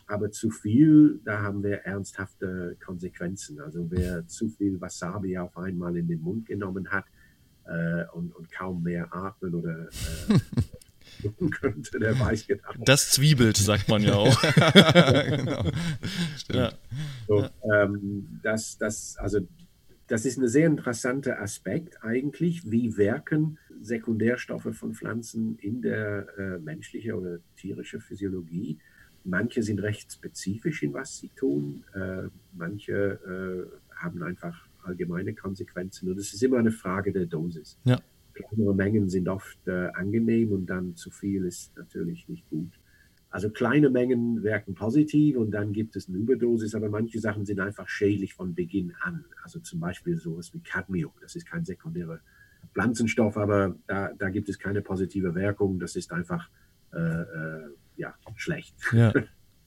[0.07, 3.61] Aber zu viel, da haben wir ernsthafte Konsequenzen.
[3.61, 7.05] Also wer zu viel Wasabi auf einmal in den Mund genommen hat
[7.65, 9.89] äh, und, und, kaum mehr atmen oder
[11.25, 12.63] äh, könnte, der weiß genau.
[12.85, 14.41] Das zwiebelt, sagt man ja auch.
[15.37, 15.65] genau.
[16.53, 16.73] Ja.
[17.29, 19.41] So, ähm, das, das, also,
[20.09, 26.59] das ist ein sehr interessanter Aspekt eigentlich, wie wirken Sekundärstoffe von Pflanzen in der äh,
[26.59, 28.79] menschlichen oder tierischen Physiologie.
[29.25, 36.11] Manche sind recht spezifisch in was sie tun, äh, manche äh, haben einfach allgemeine Konsequenzen
[36.11, 37.79] und es ist immer eine Frage der Dosis.
[37.85, 38.01] Ja.
[38.35, 42.73] Kleinere Mengen sind oft äh, angenehm und dann zu viel ist natürlich nicht gut.
[43.31, 47.61] Also kleine Mengen wirken positiv und dann gibt es eine Überdosis, aber manche Sachen sind
[47.61, 49.25] einfach schädlich von Beginn an.
[49.43, 52.21] Also zum Beispiel sowas wie Cadmium, das ist kein sekundärer
[52.75, 56.51] Pflanzenstoff, aber da, da gibt es keine positive Wirkung, das ist einfach
[56.93, 58.75] äh, äh, ja, schlecht.
[58.93, 59.13] Ja.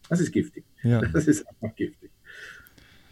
[0.08, 0.64] Das ist giftig.
[0.84, 1.02] Ja.
[1.02, 2.05] Das ist einfach giftig.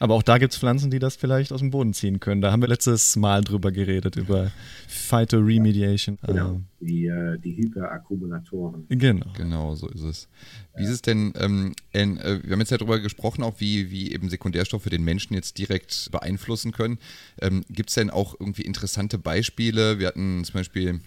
[0.04, 2.42] Aber auch da gibt es Pflanzen, die das vielleicht aus dem Boden ziehen können.
[2.42, 4.52] Da haben wir letztes Mal drüber geredet, über
[4.90, 6.20] Phytoremediation.
[6.28, 8.86] Genau, äh, die, äh, die Hyperakkumulatoren.
[8.90, 9.32] Genau.
[9.38, 10.28] Genau, so ist es.
[10.76, 13.92] Wie ist es denn, ähm, in, äh, wir haben jetzt ja darüber gesprochen, auch wie,
[13.92, 17.00] wie eben Sekundärstoffe den Menschen jetzt direkt beeinflussen können.
[17.40, 20.00] Ähm, gibt es denn auch irgendwie interessante Beispiele?
[20.00, 21.00] Wir hatten zum Beispiel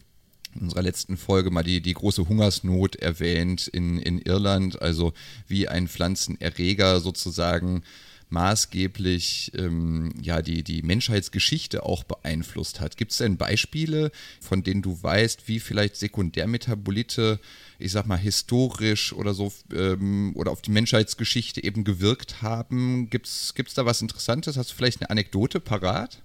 [0.54, 5.12] in unserer letzten Folge mal die, die große Hungersnot erwähnt in, in Irland, also
[5.48, 7.82] wie ein Pflanzenerreger sozusagen
[8.28, 12.96] maßgeblich ähm, ja, die, die Menschheitsgeschichte auch beeinflusst hat.
[12.96, 14.10] Gibt es denn Beispiele,
[14.40, 17.38] von denen du weißt, wie vielleicht Sekundärmetabolite,
[17.78, 23.10] ich sag mal, historisch oder so ähm, oder auf die Menschheitsgeschichte eben gewirkt haben?
[23.10, 24.56] Gibt es da was Interessantes?
[24.56, 26.22] Hast du vielleicht eine Anekdote parat?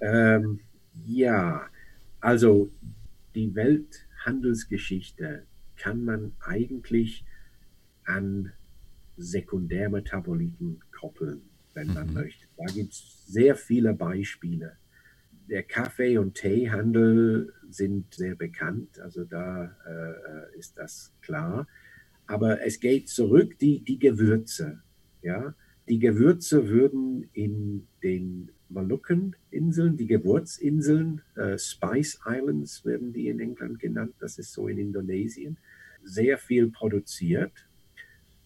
[0.00, 0.60] Ähm,
[1.04, 1.66] ja,
[2.20, 2.70] also
[3.34, 5.44] die Welthandelsgeschichte
[5.76, 7.24] kann man eigentlich
[8.06, 8.52] an
[9.18, 11.42] Sekundärmetaboliten koppeln,
[11.74, 12.14] wenn man mhm.
[12.14, 12.46] möchte.
[12.56, 14.76] Da gibt es sehr viele Beispiele.
[15.48, 21.68] Der Kaffee- und Teehandel sind sehr bekannt, also da äh, ist das klar.
[22.26, 24.82] Aber es geht zurück, die, die Gewürze.
[25.22, 25.54] Ja?
[25.88, 33.78] Die Gewürze würden in den Molukkeninseln, die Gewürzinseln, äh, Spice Islands werden die in England
[33.78, 35.58] genannt, das ist so in Indonesien,
[36.02, 37.65] sehr viel produziert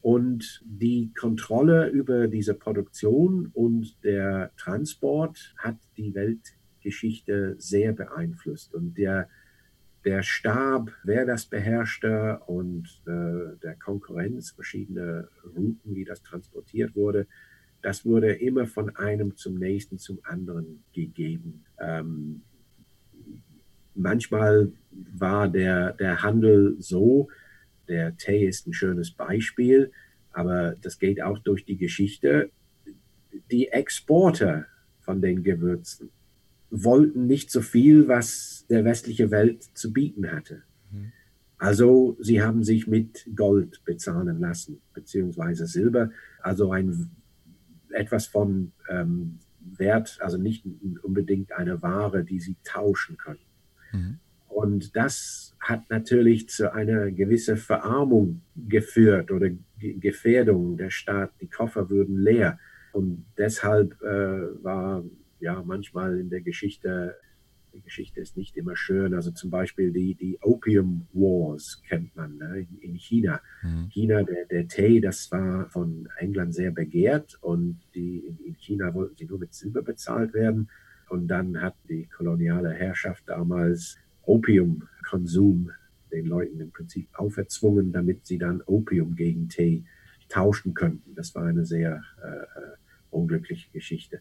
[0.02, 8.74] und die Kontrolle über diese Produktion und der Transport hat die Weltgeschichte sehr beeinflusst.
[8.74, 9.28] Und der,
[10.04, 17.26] der Stab, wer das beherrschte und äh, der Konkurrenz, verschiedene Routen, wie das transportiert wurde,
[17.82, 21.64] das wurde immer von einem zum nächsten zum anderen gegeben.
[21.78, 22.42] Ähm,
[23.94, 27.28] manchmal war der, der Handel so,
[27.90, 29.90] der Tee ist ein schönes Beispiel,
[30.32, 32.50] aber das geht auch durch die Geschichte.
[33.50, 34.66] Die Exporter
[35.00, 36.10] von den Gewürzen
[36.70, 40.62] wollten nicht so viel, was der westliche Welt zu bieten hatte.
[40.92, 41.12] Mhm.
[41.58, 47.10] Also sie haben sich mit Gold bezahlen lassen, beziehungsweise Silber, also ein,
[47.90, 50.64] etwas von ähm, Wert, also nicht
[51.02, 53.44] unbedingt eine Ware, die sie tauschen können.
[53.92, 54.18] Mhm.
[54.60, 61.30] Und das hat natürlich zu einer gewissen Verarmung geführt oder Gefährdung der Staat.
[61.40, 62.58] Die Koffer würden leer.
[62.92, 65.02] Und deshalb äh, war
[65.40, 67.16] ja manchmal in der Geschichte
[67.72, 69.14] die Geschichte ist nicht immer schön.
[69.14, 73.40] Also zum Beispiel die, die Opium Wars kennt man ne, in, in, China.
[73.62, 73.88] Mhm.
[73.88, 78.92] China, der, der Tee, das war von England sehr begehrt und die, in, in China
[78.92, 80.68] wollten sie nur mit Silber bezahlt werden.
[81.08, 83.96] Und dann hat die koloniale Herrschaft damals
[84.30, 85.70] Opiumkonsum
[86.12, 89.84] den Leuten im Prinzip auferzwungen, damit sie dann Opium gegen Tee
[90.28, 91.14] tauschen könnten.
[91.14, 92.76] Das war eine sehr äh, äh
[93.10, 94.20] unglückliche Geschichte.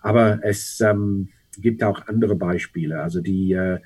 [0.00, 3.02] Aber es ähm, gibt auch andere Beispiele.
[3.02, 3.80] Also die äh,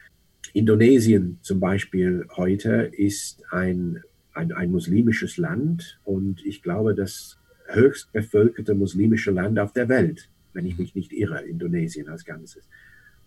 [0.53, 4.01] Indonesien zum Beispiel heute ist ein,
[4.33, 10.31] ein, ein muslimisches Land und ich glaube das höchst bevölkerte muslimische Land auf der Welt,
[10.53, 12.69] wenn ich mich nicht irre, Indonesien als Ganzes.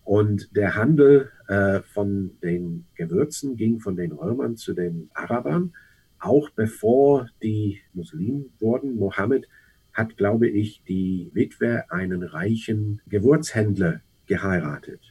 [0.08, 5.74] Und der Handel äh, von den Gewürzen ging von den Römern zu den Arabern,
[6.18, 8.96] auch bevor die Muslimen wurden.
[8.96, 9.50] Mohammed
[9.92, 15.02] hat, glaube ich, die Witwe einen reichen Gewürzhändler geheiratet.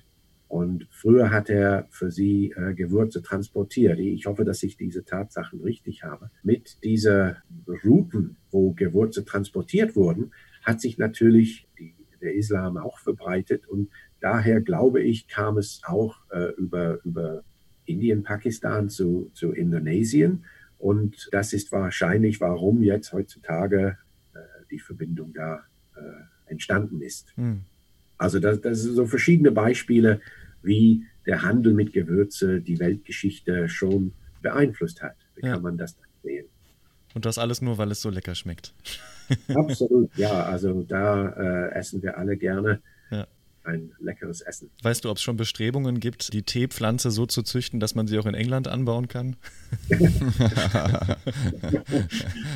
[0.49, 3.99] Und früher hat er für sie äh, Gewürze transportiert.
[3.99, 6.31] Ich hoffe, dass ich diese Tatsachen richtig habe.
[6.43, 7.43] Mit dieser
[7.85, 10.33] Routen, wo Gewürze transportiert wurden,
[10.63, 13.67] hat sich natürlich die, der Islam auch verbreitet.
[13.67, 13.91] Und
[14.27, 17.45] daher glaube ich, kam es auch äh, über, über
[17.85, 20.45] Indien, Pakistan zu, zu Indonesien.
[20.79, 23.97] Und das ist wahrscheinlich, warum jetzt heutzutage
[24.35, 24.39] äh,
[24.73, 25.61] die Verbindung da
[25.95, 27.37] äh, entstanden ist.
[27.37, 27.63] Hm.
[28.19, 30.21] Also das, das sind so verschiedene Beispiele,
[30.61, 34.13] wie der Handel mit Gewürze die Weltgeschichte schon
[34.43, 35.15] beeinflusst hat.
[35.37, 35.53] Wie ja.
[35.53, 36.47] kann man das sehen?
[37.15, 38.75] Und das alles nur, weil es so lecker schmeckt.
[39.55, 40.43] Absolut, ja.
[40.43, 43.27] Also da äh, essen wir alle gerne ja.
[43.67, 44.71] Ein leckeres Essen.
[44.83, 48.19] Weißt du, ob es schon Bestrebungen gibt, die Teepflanze so zu züchten, dass man sie
[48.19, 49.37] auch in England anbauen kann?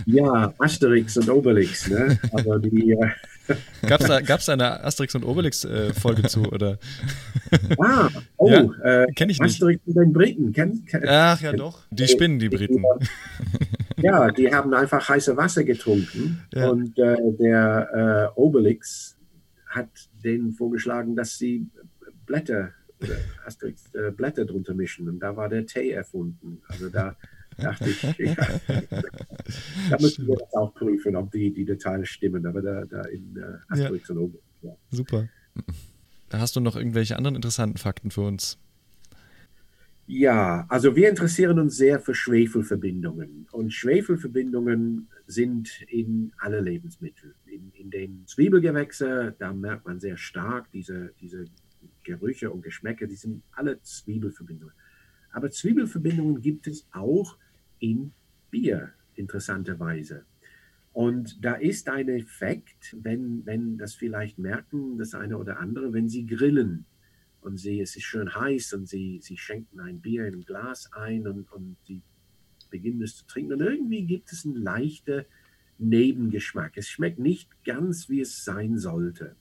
[0.06, 2.18] ja, Asterix und Obelix, ne?
[2.32, 3.10] Aber die, äh,
[3.86, 6.42] Gab es da, gab's da eine Asterix und Obelix-Folge äh, zu?
[6.42, 6.78] Oder?
[7.78, 9.54] Ah, oh, ja, äh, kenne ich nicht.
[9.54, 10.52] Asterix und den Briten.
[10.52, 11.80] Kenn, kenn, Ach ja, doch.
[11.90, 12.82] Die spinnen, die Briten.
[13.98, 16.42] ja, die haben einfach heiße Wasser getrunken.
[16.54, 16.68] Ja.
[16.68, 19.16] Und äh, der äh, Obelix
[19.70, 21.66] hat denen vorgeschlagen, dass sie
[22.26, 22.72] Blätter,
[23.46, 25.08] Asterix äh, Blätter drunter mischen.
[25.08, 26.60] Und da war der Tee erfunden.
[26.68, 27.16] Also da
[27.56, 28.34] dachte ich, ja,
[29.90, 32.44] da müssen wir das auch prüfen, ob die, die Details stimmen.
[32.46, 34.14] Aber da, da in äh, Asterix ja.
[34.14, 34.44] und Obelix.
[34.62, 34.76] Ja.
[34.90, 35.28] Super.
[36.28, 38.58] Da hast du noch irgendwelche anderen interessanten Fakten für uns?
[40.12, 43.46] Ja, also wir interessieren uns sehr für Schwefelverbindungen.
[43.52, 47.36] Und Schwefelverbindungen sind in alle Lebensmittel.
[47.50, 51.46] In, in den Zwiebelgewächse, da merkt man sehr stark diese, diese
[52.04, 54.74] Gerüche und Geschmäcke, die sind alle Zwiebelverbindungen.
[55.32, 57.36] Aber Zwiebelverbindungen gibt es auch
[57.78, 58.12] in
[58.50, 60.24] Bier, interessanterweise.
[60.92, 66.08] Und da ist ein Effekt, wenn, wenn das vielleicht merken, das eine oder andere, wenn
[66.08, 66.84] Sie grillen
[67.40, 70.92] und Sie, es ist schön heiß und Sie, Sie schenken ein Bier in ein Glas
[70.92, 72.02] ein und, und Sie
[72.70, 73.54] beginnen es zu trinken.
[73.54, 75.24] Und irgendwie gibt es einen leichten
[75.80, 76.72] Nebengeschmack.
[76.76, 79.36] Es schmeckt nicht ganz, wie es sein sollte.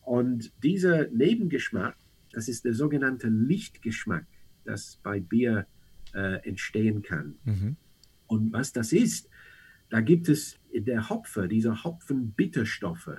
[0.00, 1.96] Und dieser Nebengeschmack,
[2.32, 4.26] das ist der sogenannte Lichtgeschmack
[4.64, 5.66] das bei Bier
[6.14, 7.34] äh, entstehen kann.
[7.44, 7.76] Mhm.
[8.26, 9.28] Und was das ist,
[9.90, 13.18] da gibt es der Hopfer, diese Hopfenbitterstoffe.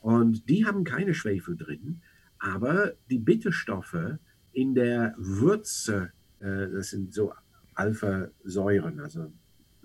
[0.00, 2.02] Und die haben keine Schwefel drin,
[2.38, 4.18] aber die Bitterstoffe
[4.52, 7.32] in der Würze, äh, das sind so
[7.74, 9.32] Alpha-Säuren, also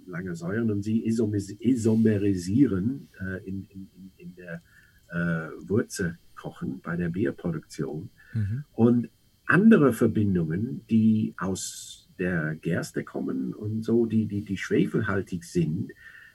[0.09, 4.61] lange Säuren, und sie isomerisieren äh, in, in, in, der
[5.09, 8.09] äh, Würze kochen bei der Bierproduktion.
[8.33, 8.63] Mhm.
[8.73, 9.09] Und
[9.45, 15.91] andere Verbindungen, die aus der Gerste kommen und so, die, die, die schwefelhaltig sind,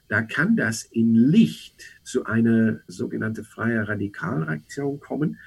[0.07, 5.39] da kann das in Licht zu einer sogenannten freien Radikalreaktion kommen.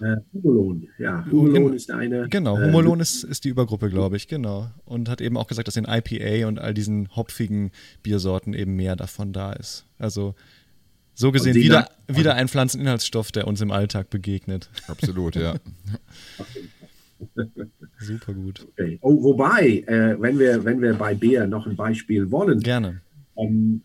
[0.00, 1.24] Äh, Humulon, ja.
[1.30, 2.28] Humulon ist eine.
[2.28, 4.72] Genau, Humulon äh, ist, ist die Übergruppe, glaube ich, genau.
[4.84, 7.70] Und hat eben auch gesagt, dass in IPA und all diesen hopfigen
[8.02, 9.86] Biersorten eben mehr davon da ist.
[9.98, 10.34] Also
[11.14, 14.68] so gesehen wieder, wieder ein Pflanzeninhaltsstoff, der uns im Alltag begegnet.
[14.88, 15.54] Absolut, ja.
[18.00, 18.66] Super gut.
[18.72, 18.98] Okay.
[19.00, 22.58] Oh, wobei, äh, wenn, wir, wenn wir bei Bier noch ein Beispiel wollen.
[22.58, 23.00] Gerne.
[23.36, 23.82] Ähm,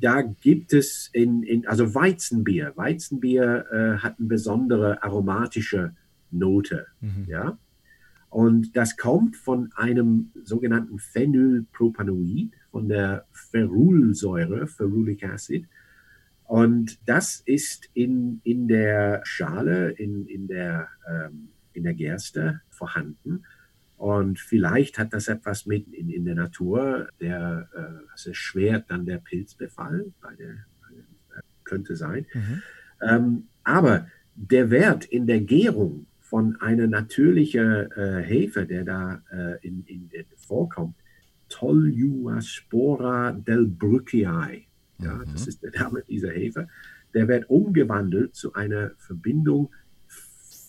[0.00, 2.72] da gibt es in, in also Weizenbier.
[2.76, 5.94] Weizenbier äh, hat eine besondere aromatische
[6.30, 6.86] Note.
[7.00, 7.26] Mhm.
[7.28, 7.58] Ja?
[8.30, 15.66] Und das kommt von einem sogenannten Phenylpropanoid, von der Ferulsäure, Ferulic Acid.
[16.44, 23.44] Und das ist in, in der Schale, in, in, der, ähm, in der Gerste vorhanden.
[23.96, 29.06] Und vielleicht hat das etwas mit in, in der Natur, der äh, also erschwert dann
[29.06, 32.26] der Pilzbefall, bei der, bei der, könnte sein.
[32.34, 32.62] Mhm.
[33.00, 39.66] Ähm, aber der Wert in der Gärung von einer natürlichen äh, Hefe, der da äh,
[39.66, 40.96] in, in, in, vorkommt,
[41.48, 44.66] Toluaspora delbruckii, ja,
[44.98, 45.24] mhm.
[45.32, 46.68] das ist der Name dieser Hefe,
[47.14, 49.70] der wird umgewandelt zu einer Verbindung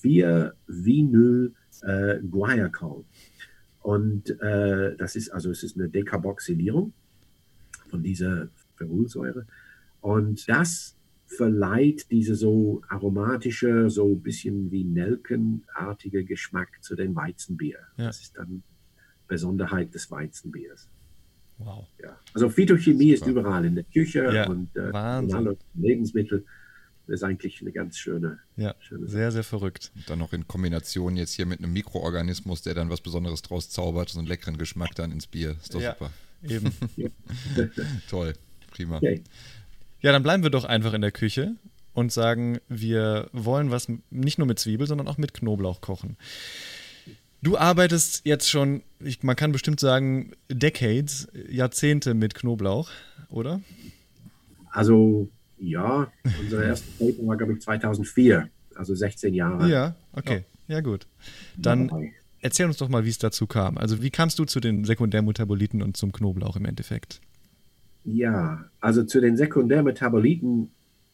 [0.04, 1.54] 4-Vinyl
[1.84, 3.06] äh, Guaiacol.
[3.82, 6.94] Und äh, das ist also es ist eine Dekarboxylierung
[7.90, 9.46] von dieser Ferulsäure.
[10.02, 10.96] Und das
[11.26, 17.80] verleiht diese so aromatische, so ein bisschen wie Nelkenartige Geschmack zu dem Weizenbier.
[17.98, 18.08] Ja.
[18.08, 18.64] Das ist dann
[19.28, 20.90] Besonderheit des Weizenbiers.
[21.58, 21.88] Wow.
[22.02, 22.20] Ja.
[22.34, 24.96] Also Phytochemie ist überall in der Küche ja, und äh, in
[25.34, 26.44] allen Lebensmitteln.
[27.08, 28.40] Das ist eigentlich eine ganz schöne.
[28.58, 29.92] Ja, schöne sehr, sehr verrückt.
[29.96, 33.70] Und dann noch in Kombination jetzt hier mit einem Mikroorganismus, der dann was Besonderes draus
[33.70, 35.56] zaubert, so einen leckeren Geschmack dann ins Bier.
[35.62, 36.12] Ist doch ja, super.
[36.44, 36.72] Eben.
[38.10, 38.34] Toll,
[38.72, 38.98] prima.
[38.98, 39.22] Okay.
[40.02, 41.56] Ja, dann bleiben wir doch einfach in der Küche
[41.94, 46.18] und sagen, wir wollen was nicht nur mit Zwiebel, sondern auch mit Knoblauch kochen.
[47.42, 52.90] Du arbeitest jetzt schon, ich, man kann bestimmt sagen, Decades, Jahrzehnte mit Knoblauch,
[53.30, 53.62] oder?
[54.72, 59.70] Also ja, unsere erste Paper war, glaube ich, 2004, also 16 Jahre.
[59.70, 60.46] Ja, okay.
[60.68, 61.08] Ja, gut.
[61.58, 63.78] Dann erzähl uns doch mal, wie es dazu kam.
[63.78, 67.22] Also, wie kamst du zu den Sekundärmetaboliten und zum Knoblauch im Endeffekt?
[68.04, 70.72] Ja, also zu den Sekundärmetaboliten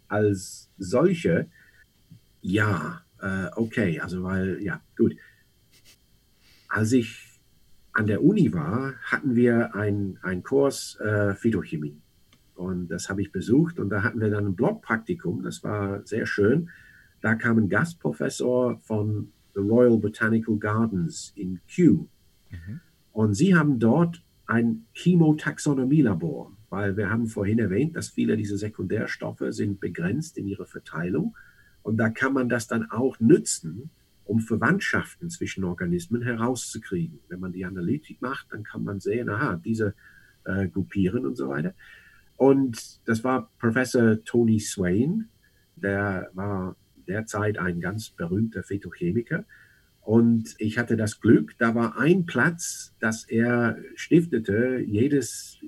[0.08, 1.48] als solche,
[2.42, 5.16] ja, äh, okay, also weil, ja, gut.
[6.68, 7.40] Als ich
[7.94, 12.02] an der Uni war, hatten wir einen Kurs äh, Phytochemie.
[12.62, 16.28] Und das habe ich besucht und da hatten wir dann ein Blogpraktikum, das war sehr
[16.28, 16.70] schön.
[17.20, 22.06] Da kam ein Gastprofessor von the Royal Botanical Gardens in Kew.
[22.52, 22.80] Mhm.
[23.14, 29.44] Und sie haben dort ein Chemotaxonomie-Labor, weil wir haben vorhin erwähnt, dass viele dieser Sekundärstoffe
[29.50, 31.36] sind begrenzt in ihrer Verteilung.
[31.82, 33.90] Und da kann man das dann auch nützen,
[34.24, 37.22] um Verwandtschaften zwischen Organismen herauszukriegen.
[37.28, 39.96] Wenn man die Analytik macht, dann kann man sehen, aha, diese
[40.44, 41.74] äh, gruppieren und so weiter.
[42.42, 45.30] Und das war Professor Tony Swain,
[45.76, 46.76] der war
[47.08, 49.46] derzeit ein ganz berühmter Phytochemiker.
[50.02, 55.60] Und ich hatte das Glück, da war ein Platz, das er stiftete, jedes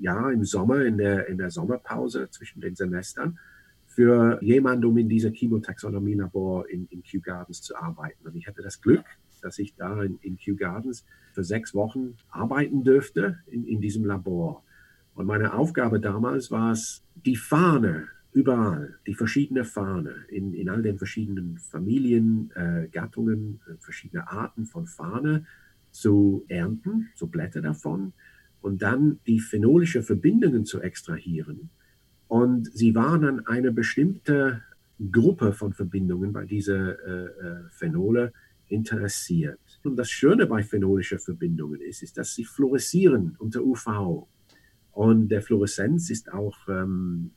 [0.00, 3.36] Jahr im Sommer, in der, in der Sommerpause zwischen den Semestern,
[3.88, 8.24] für jemanden, um in dieser Chemotaxonomie-Labor in, in Kew Gardens zu arbeiten.
[8.24, 9.04] Und ich hatte das Glück,
[9.42, 14.04] dass ich da in, in Kew Gardens für sechs Wochen arbeiten dürfte in, in diesem
[14.04, 14.62] Labor.
[15.20, 20.80] Und meine Aufgabe damals war es, die Fahne überall, die verschiedene Fahne in, in all
[20.80, 25.44] den verschiedenen Familien, äh, Gattungen, äh, verschiedene Arten von Fahne
[25.90, 28.14] zu ernten, so Blätter davon,
[28.62, 31.68] und dann die phenolische Verbindungen zu extrahieren.
[32.26, 34.62] Und sie waren an eine bestimmte
[35.12, 38.32] Gruppe von Verbindungen bei dieser äh, äh Phenole
[38.68, 39.60] interessiert.
[39.84, 44.26] Und das Schöne bei phenolischen Verbindungen ist, ist, dass sie fluoreszieren unter UV
[44.92, 47.32] Und der Fluoreszenz ist auch ähm,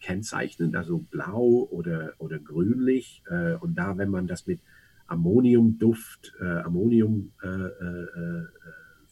[0.00, 3.22] kennzeichnend, also blau oder, oder grünlich.
[3.28, 4.60] Äh, und da, wenn man das mit
[5.06, 8.46] Ammoniumduft, äh, Ammonium äh, äh, äh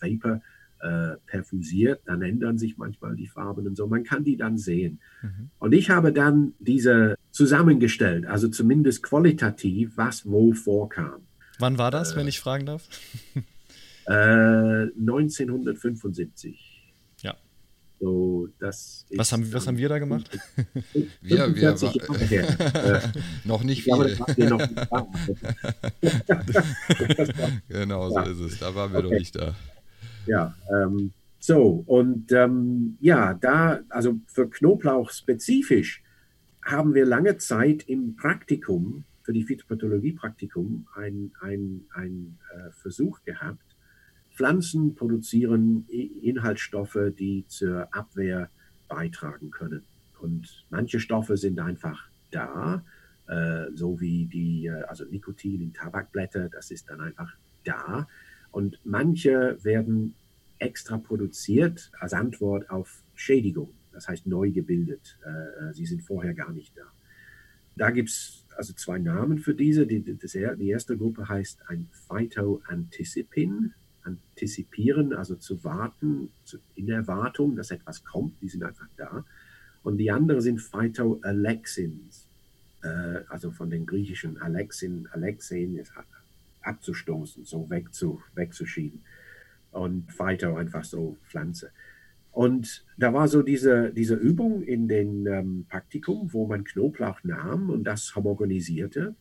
[0.01, 0.43] Vapor
[0.81, 3.87] äh, perfusiert, dann ändern sich manchmal die Farben und so.
[3.87, 5.01] Man kann die dann sehen.
[5.23, 5.49] Mhm.
[5.59, 11.23] Und ich habe dann diese zusammengestellt, also zumindest qualitativ, was wo vorkam.
[11.59, 12.87] Wann war das, wenn ich fragen darf?
[14.07, 16.74] 1975.
[18.05, 20.29] So, das was, haben, was haben wir da gemacht?
[21.23, 23.13] wir, wir war,
[23.45, 23.95] noch nicht viel.
[27.69, 28.25] Genau, so ja.
[28.25, 28.59] ist es.
[28.59, 29.09] Da waren wir okay.
[29.09, 29.55] noch nicht da.
[30.27, 36.03] Ja, ähm, so, und ähm, ja, da, also für Knoblauch spezifisch,
[36.63, 43.74] haben wir lange Zeit im Praktikum, für die Phytopathologie-Praktikum, einen ein, äh, Versuch gehabt,
[44.35, 48.51] Pflanzen produzieren Inhaltsstoffe, die zur Abwehr
[48.89, 49.85] beitragen können.
[50.21, 52.85] Und manche Stoffe sind einfach da,
[53.29, 57.33] äh, so wie die, äh, also Nikotin in Tabakblätter, das ist dann einfach
[57.65, 58.09] da.
[58.51, 60.15] Und manche werden
[60.59, 65.19] extra produziert als Antwort auf Schädigung, das heißt neu gebildet.
[65.25, 66.85] Äh, sie sind vorher gar nicht da.
[67.77, 69.87] Da gibt es also zwei Namen für diese.
[69.87, 73.75] Die, die erste Gruppe heißt ein Phytoanticipin
[74.05, 76.31] antizipieren, also zu warten,
[76.75, 79.25] in Erwartung, dass etwas kommt, die sind einfach da.
[79.83, 82.27] Und die anderen sind Phytoalexins,
[82.83, 85.93] äh, also von den griechischen Alexin, Alexin ist
[86.63, 89.03] abzustoßen, so wegzu, wegzuschieben.
[89.73, 91.71] Und Phyto einfach so Pflanze.
[92.31, 97.71] Und da war so diese, diese Übung in den ähm, Praktikum, wo man Knoblauch nahm
[97.71, 99.15] und das homogenisierte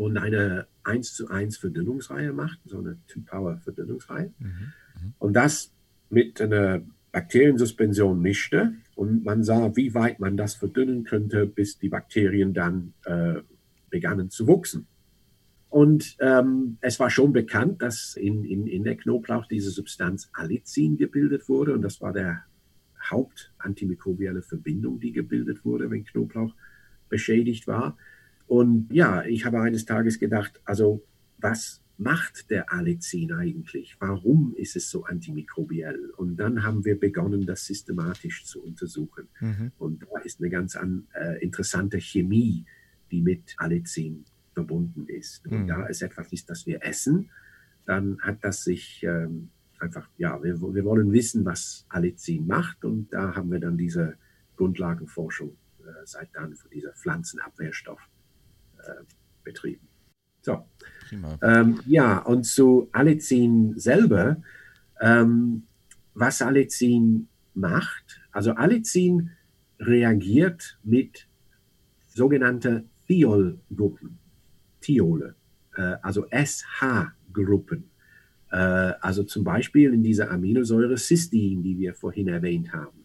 [0.00, 4.32] und eine 1 zu 1 Verdünnungsreihe macht, so eine Two-Power-Verdünnungsreihe.
[4.38, 4.46] Mhm.
[4.46, 5.12] Mhm.
[5.18, 5.74] Und das
[6.08, 6.80] mit einer
[7.12, 12.94] Bakteriensuspension mischte und man sah, wie weit man das verdünnen könnte, bis die Bakterien dann
[13.04, 13.40] äh,
[13.90, 14.86] begannen zu wuchsen.
[15.68, 20.96] Und ähm, es war schon bekannt, dass in, in, in der Knoblauch diese Substanz Allicin
[20.96, 22.44] gebildet wurde und das war der
[23.10, 26.54] hauptantimikrobielle Verbindung, die gebildet wurde, wenn Knoblauch
[27.10, 27.98] beschädigt war.
[28.50, 31.06] Und ja, ich habe eines Tages gedacht, also
[31.38, 33.94] was macht der Allicin eigentlich?
[34.00, 36.10] Warum ist es so antimikrobiell?
[36.16, 39.28] Und dann haben wir begonnen, das systematisch zu untersuchen.
[39.38, 39.70] Mhm.
[39.78, 42.64] Und da ist eine ganz an, äh, interessante Chemie,
[43.12, 45.46] die mit Allicin verbunden ist.
[45.46, 45.66] Und mhm.
[45.68, 47.30] da es etwas ist, das wir essen,
[47.86, 52.84] dann hat das sich ähm, einfach, ja, wir, wir wollen wissen, was Allicin macht.
[52.84, 54.16] Und da haben wir dann diese
[54.56, 58.00] Grundlagenforschung äh, seit dann für dieser Pflanzenabwehrstoff
[58.86, 59.04] äh,
[59.44, 59.88] betrieben.
[60.42, 60.64] So.
[61.42, 64.40] Ähm, ja, und zu Allicin selber,
[65.00, 65.64] ähm,
[66.14, 69.30] was Allicin macht, also Allicin
[69.78, 71.26] reagiert mit
[72.08, 74.18] sogenannten Thiol-Gruppen,
[74.80, 75.34] Thiole,
[75.76, 77.90] äh, also SH-Gruppen.
[78.50, 83.04] Äh, also zum Beispiel in dieser Aminosäure Cystin, die wir vorhin erwähnt haben.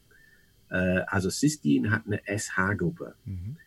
[0.70, 3.16] Äh, also Cystin hat eine SH-Gruppe.
[3.26, 3.58] Mhm.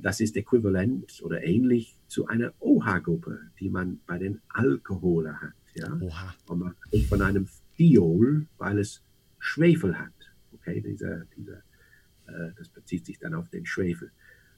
[0.00, 5.54] Das ist äquivalent oder ähnlich zu einer OH-Gruppe, die man bei den Alkoholen hat.
[5.74, 5.98] Ja?
[6.00, 6.34] Oha.
[6.46, 9.02] Und man spricht von einem Thiol, weil es
[9.38, 10.12] Schwefel hat.
[10.52, 11.58] Okay, dieser, dieser,
[12.26, 14.10] äh, das bezieht sich dann auf den Schwefel.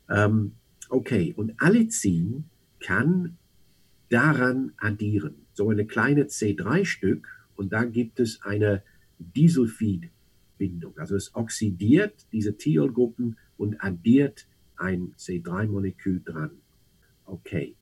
[0.08, 0.52] Ähm,
[0.88, 2.44] okay, und Allicin
[2.80, 3.36] kann
[4.08, 5.46] daran addieren.
[5.52, 8.82] So eine kleine C3-Stück und da gibt es eine
[9.18, 10.98] Disulfid-Bindung.
[10.98, 14.46] Also es oxidiert diese Thiolgruppen und addiert
[14.80, 16.50] ein C3-Molekül dran.
[17.24, 17.76] Okay.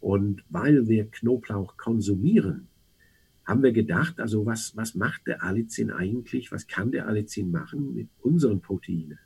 [0.00, 2.68] Und weil wir Knoblauch konsumieren,
[3.44, 7.94] haben wir gedacht, also was, was macht der Allicin eigentlich, was kann der Allicin machen
[7.94, 9.18] mit unseren Proteinen?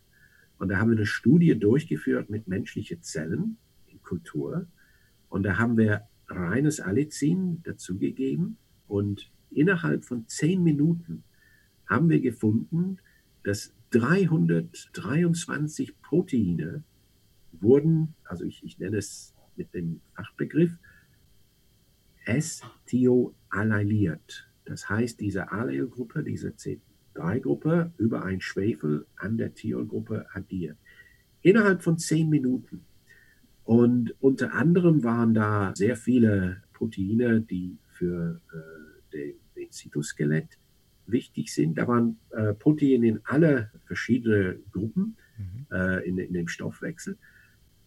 [0.58, 4.66] Und da haben wir eine Studie durchgeführt mit menschlichen Zellen in Kultur.
[5.28, 8.56] Und da haben wir reines Allicin dazugegeben.
[8.88, 11.22] Und innerhalb von zehn Minuten
[11.86, 12.98] haben wir gefunden,
[13.44, 16.82] dass 323 Proteine
[17.62, 20.72] wurden, also ich, ich nenne es mit dem Fachbegriff,
[22.24, 24.48] S-Thioallyliert.
[24.64, 30.76] Das heißt, diese Allelgruppe, diese C3-Gruppe über ein Schwefel an der Thiolgruppe addiert.
[31.40, 32.84] Innerhalb von zehn Minuten.
[33.64, 40.58] Und unter anderem waren da sehr viele Proteine, die für äh, den, den Zytoskelett
[41.06, 41.78] wichtig sind.
[41.78, 45.66] Da waren äh, Proteine in alle verschiedene Gruppen mhm.
[45.72, 47.18] äh, in, in, dem Stoffwechsel.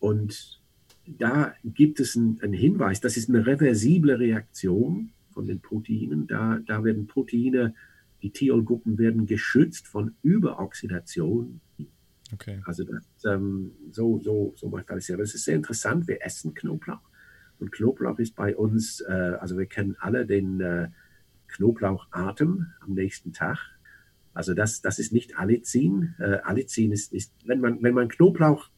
[0.01, 0.59] Und
[1.05, 6.27] da gibt es einen Hinweis, das ist eine reversible Reaktion von den Proteinen.
[6.27, 7.73] Da, da werden Proteine
[8.21, 11.61] die Thiolgruppen werden geschützt von Überoxidation.
[12.33, 12.61] Okay.
[12.65, 15.17] Also das, ähm, so, so, so macht alles ja.
[15.17, 16.07] Das ist sehr interessant.
[16.07, 17.01] Wir essen Knoblauch.
[17.59, 20.89] Und Knoblauch ist bei uns, äh, also wir kennen alle den äh,
[21.47, 23.59] Knoblauchatem am nächsten Tag.
[24.33, 26.15] Also das, das ist nicht Allicin.
[26.19, 28.69] Äh, Allicin ist, ist wenn, man, wenn man Knoblauch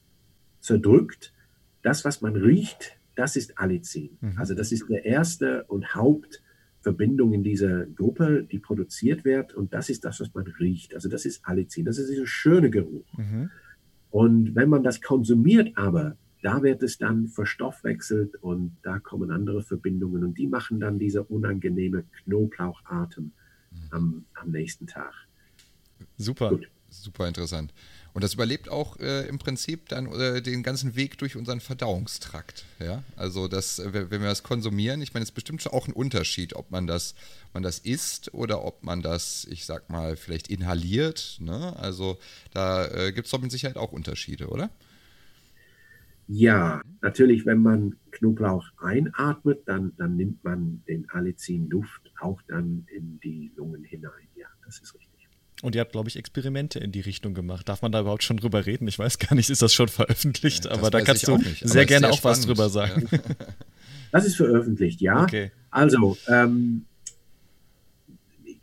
[0.64, 1.34] zerdrückt,
[1.82, 4.18] das, was man riecht, das ist Allicin.
[4.22, 4.38] Mhm.
[4.38, 9.54] Also das ist der erste und Hauptverbindung in dieser Gruppe, die produziert wird.
[9.54, 10.96] Und das ist das, was man riecht.
[10.96, 11.86] Also das ist Allicin.
[11.86, 13.06] Das ist dieser schöne Geruch.
[13.18, 13.52] Mhm.
[14.10, 19.62] Und wenn man das konsumiert aber, da wird es dann verstoffwechselt und da kommen andere
[19.62, 23.26] Verbindungen und die machen dann diese unangenehme Knoblauchatem
[23.72, 23.78] mhm.
[23.92, 25.14] am, am nächsten Tag.
[26.18, 26.70] Super, Gut.
[26.90, 27.74] super interessant.
[28.14, 32.64] Und das überlebt auch äh, im Prinzip dann äh, den ganzen Weg durch unseren Verdauungstrakt.
[32.80, 33.04] Ja?
[33.16, 36.56] Also das, äh, wenn wir das konsumieren, ich meine, es ist bestimmt auch ein Unterschied,
[36.56, 37.16] ob man das,
[37.54, 41.38] man das isst oder ob man das, ich sag mal, vielleicht inhaliert.
[41.40, 41.76] Ne?
[41.78, 42.20] Also
[42.54, 44.70] da äh, gibt es doch mit Sicherheit auch Unterschiede, oder?
[46.28, 53.20] Ja, natürlich, wenn man Knoblauch einatmet, dann, dann nimmt man den Allicin-Duft auch dann in
[53.22, 54.28] die Lungen hinein.
[54.36, 55.13] Ja, das ist richtig.
[55.64, 57.70] Und ihr habt, glaube ich, Experimente in die Richtung gemacht.
[57.70, 58.86] Darf man da überhaupt schon drüber reden?
[58.90, 62.10] Ich weiß gar nicht, ist das schon veröffentlicht, ja, aber da kannst du sehr gerne
[62.10, 62.40] auch spannend.
[62.40, 63.08] was drüber sagen.
[63.10, 63.20] Ja.
[64.12, 65.24] Das ist veröffentlicht, ja.
[65.24, 65.52] Okay.
[65.72, 66.86] Also, ähm,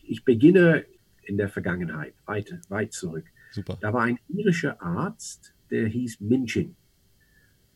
[0.07, 0.84] ich beginne
[1.24, 3.24] in der Vergangenheit, weit, weit zurück.
[3.51, 3.76] Super.
[3.80, 6.76] Da war ein irischer Arzt, der hieß Minchin.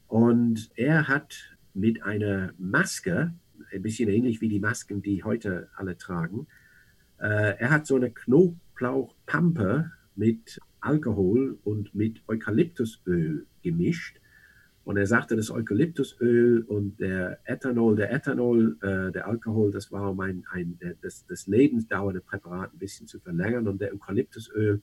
[0.07, 3.33] Und er hat mit einer Maske,
[3.73, 6.47] ein bisschen ähnlich wie die Masken, die heute alle tragen,
[7.19, 14.21] äh, er hat so eine Knob Knoblauchpampe mit Alkohol und mit Eukalyptusöl gemischt.
[14.85, 20.11] Und er sagte, das Eukalyptusöl und der Ethanol, der Ethanol, äh, der Alkohol, das war
[20.11, 24.83] um ein, ein das, das Lebensdauer der Präparate ein bisschen zu verlängern und der Eukalyptusöl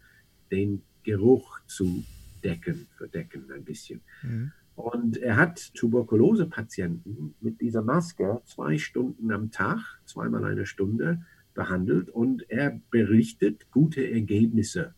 [0.52, 2.04] den Geruch zu
[2.44, 4.02] decken, verdecken ein bisschen.
[4.24, 4.52] Mhm.
[4.76, 11.22] Und er hat Tuberkulose-Patienten mit dieser Maske zwei Stunden am Tag, zweimal eine Stunde,
[11.54, 14.94] behandelt und er berichtet gute Ergebnisse,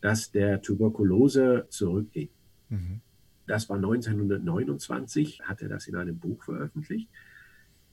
[0.00, 2.28] dass der Tuberkulose zurückging.
[2.68, 3.00] Mhm.
[3.46, 7.08] Das war 1929, hat er das in einem Buch veröffentlicht.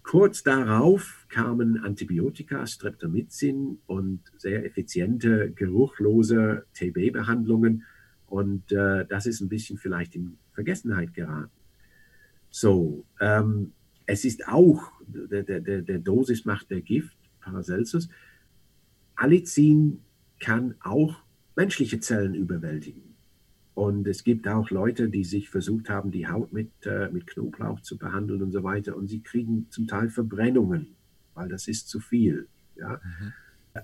[0.01, 7.83] Kurz darauf kamen Antibiotika, Streptomycin und sehr effiziente, geruchlose TB-Behandlungen.
[8.27, 11.51] Und äh, das ist ein bisschen vielleicht in Vergessenheit geraten.
[12.49, 13.71] So, ähm,
[14.05, 17.17] es ist auch, der, der, der Dosis macht der Gift.
[17.43, 18.09] Paracelsus.
[19.15, 19.99] Allicin
[20.39, 21.15] kann auch
[21.55, 23.13] menschliche Zellen überwältigen.
[23.75, 27.81] Und es gibt auch Leute, die sich versucht haben, die Haut mit, äh, mit Knoblauch
[27.81, 28.95] zu behandeln und so weiter.
[28.95, 30.95] Und sie kriegen zum Teil Verbrennungen,
[31.33, 32.47] weil das ist zu viel.
[32.75, 33.01] Ja?
[33.03, 33.33] Mhm.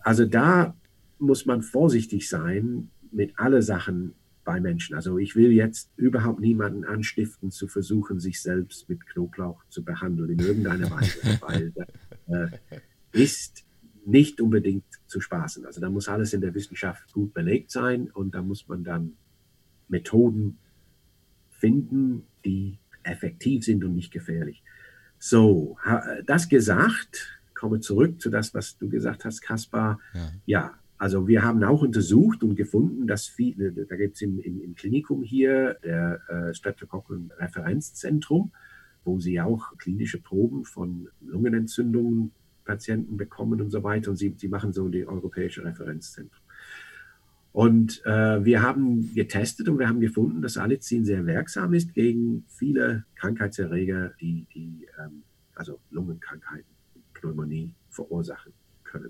[0.02, 0.76] Also da
[1.18, 4.96] muss man vorsichtig sein mit allen Sachen bei Menschen.
[4.96, 10.30] Also ich will jetzt überhaupt niemanden anstiften, zu versuchen, sich selbst mit Knoblauch zu behandeln
[10.30, 11.74] in irgendeiner Weise, weil
[12.28, 12.48] äh,
[13.12, 13.66] ist
[14.06, 15.66] nicht unbedingt zu spaßen.
[15.66, 19.14] Also da muss alles in der Wissenschaft gut belegt sein und da muss man dann
[19.88, 20.58] Methoden
[21.50, 24.64] finden, die effektiv sind und nicht gefährlich.
[25.18, 25.78] So,
[26.26, 30.00] das gesagt, komme zurück zu das, was du gesagt hast, Kaspar.
[30.14, 30.32] Ja.
[30.46, 34.62] ja, also wir haben auch untersucht und gefunden, dass viele, da gibt es im, im,
[34.62, 38.52] im, Klinikum hier der äh, Streptokokken-Referenzzentrum,
[39.04, 42.32] wo sie auch klinische Proben von Lungenentzündungen
[42.70, 44.12] Patienten bekommen und so weiter.
[44.12, 46.40] Und sie, sie machen so die europäische Referenzzentrum.
[47.52, 52.46] Und äh, wir haben getestet und wir haben gefunden, dass Allicin sehr wirksam ist gegen
[52.48, 55.24] viele Krankheitserreger, die, die ähm,
[55.56, 56.70] also Lungenkrankheiten,
[57.16, 58.54] Pneumonie verursachen
[58.84, 59.10] können.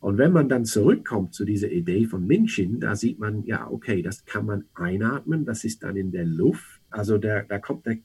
[0.00, 4.02] Und wenn man dann zurückkommt zu dieser Idee von Minchin, da sieht man, ja, okay,
[4.02, 6.80] das kann man einatmen, das ist dann in der Luft.
[6.90, 7.98] Also der, da kommt der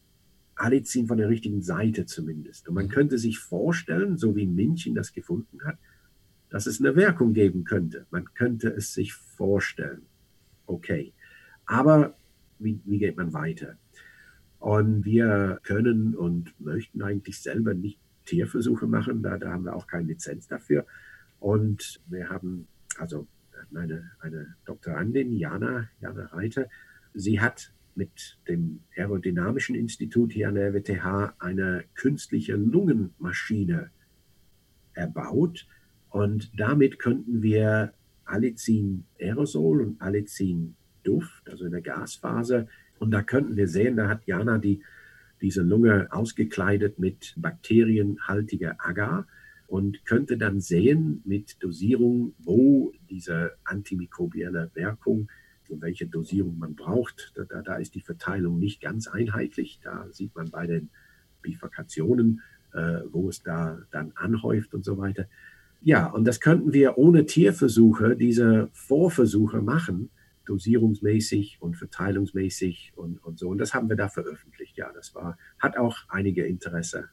[0.60, 2.68] alle ziehen von der richtigen Seite zumindest.
[2.68, 2.90] Und man mhm.
[2.90, 5.78] könnte sich vorstellen, so wie München das gefunden hat,
[6.50, 8.06] dass es eine Wirkung geben könnte.
[8.12, 10.02] Man könnte es sich vorstellen.
[10.66, 11.14] Okay.
[11.66, 12.16] Aber
[12.58, 13.78] wie, wie geht man weiter?
[14.60, 19.24] Und wir können und möchten eigentlich selber nicht Tierversuche machen.
[19.24, 20.86] Da, da haben wir auch keine Lizenz dafür.
[21.40, 23.28] Und wir haben also
[23.74, 26.68] eine, eine Doktorandin, Jana, Jana Reiter,
[27.14, 33.92] sie hat mit dem Aerodynamischen Institut hier an der WTH eine künstliche Lungenmaschine
[34.94, 35.68] erbaut.
[36.10, 37.94] Und damit könnten wir
[38.26, 42.68] Allicin-Aerosol und Allicin-Duft, also in der Gasphase,
[43.00, 44.84] und da könnten wir sehen, da hat Jana die,
[45.42, 49.26] diese Lunge ausgekleidet mit bakterienhaltiger Agar.
[49.68, 55.30] und könnte dann sehen mit Dosierung, wo diese antimikrobielle Wirkung und
[55.70, 57.34] welche Dosierung man braucht.
[57.36, 59.80] Da, da, ist die Verteilung nicht ganz einheitlich.
[59.84, 60.90] Da sieht man bei den
[61.42, 62.42] Bifurkationen,
[62.74, 65.28] äh, wo es da dann anhäuft und so weiter.
[65.82, 70.10] Ja, und das könnten wir ohne Tierversuche, diese Vorversuche machen,
[70.46, 73.50] dosierungsmäßig und verteilungsmäßig und, und so.
[73.50, 74.78] Und das haben wir da veröffentlicht.
[74.78, 77.10] Ja, das war, hat auch einige Interesse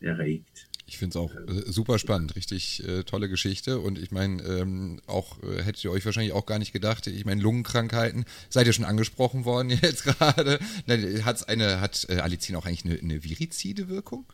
[0.00, 0.68] erregt.
[0.88, 3.80] Ich finde es auch äh, super spannend, richtig äh, tolle Geschichte.
[3.80, 7.24] Und ich meine, ähm, auch äh, hättet ihr euch wahrscheinlich auch gar nicht gedacht, ich
[7.24, 10.60] meine, Lungenkrankheiten, seid ihr schon angesprochen worden jetzt gerade?
[11.24, 14.26] Hat's eine, hat äh, Alicin auch eigentlich eine, eine virizide Wirkung?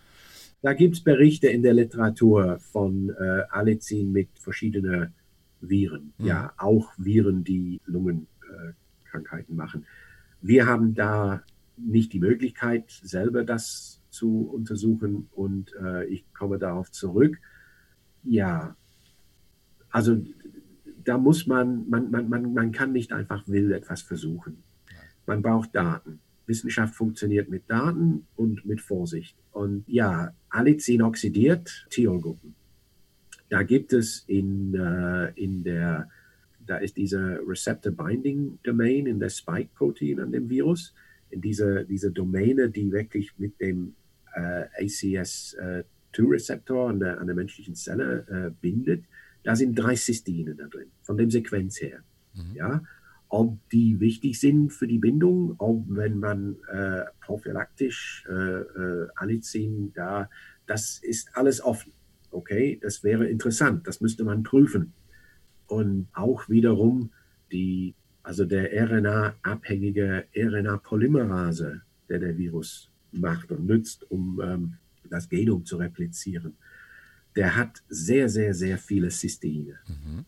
[0.61, 5.15] Da gibt es Berichte in der Literatur von äh, Alicin mit verschiedenen
[5.63, 6.13] Viren.
[6.19, 6.27] Mhm.
[6.27, 9.87] Ja, auch Viren, die Lungenkrankheiten machen.
[10.43, 11.43] Wir haben da
[11.79, 17.39] nicht die Möglichkeit, selber das zu untersuchen und äh, ich komme darauf zurück.
[18.23, 18.77] Ja,
[19.91, 20.23] also
[21.05, 24.63] da muss man, man, man, man, man kann nicht einfach wild etwas versuchen.
[25.27, 26.21] Man braucht Daten.
[26.47, 29.37] Wissenschaft funktioniert mit Daten und mit Vorsicht.
[29.53, 32.55] Und ja, Allicin oxidiert Thiolgruppen.
[33.49, 36.09] Da gibt es in, äh, in der,
[36.67, 40.95] da ist diese Receptor Binding Domain in der Spike-Protein an dem Virus,
[41.31, 43.95] in dieser diese Domäne, die wirklich mit dem
[44.35, 49.05] ACS2-Rezeptor an der, an der menschlichen Zelle äh, bindet,
[49.43, 52.03] da sind drei Cystine da drin, von dem Sequenz her.
[52.35, 52.55] Mhm.
[52.55, 52.83] Ja?
[53.29, 59.93] Ob die wichtig sind für die Bindung, ob wenn man äh, prophylaktisch äh, äh, Allicin
[59.95, 60.29] da,
[60.67, 61.93] das ist alles offen.
[62.31, 64.93] Okay, das wäre interessant, das müsste man prüfen.
[65.67, 67.11] Und auch wiederum
[67.51, 74.75] die, also der RNA-abhängige RNA-Polymerase, der der Virus macht und nützt, um ähm,
[75.09, 76.55] das Genom zu replizieren,
[77.37, 79.79] der hat sehr, sehr, sehr viele Cysteine.
[79.87, 80.25] Mhm.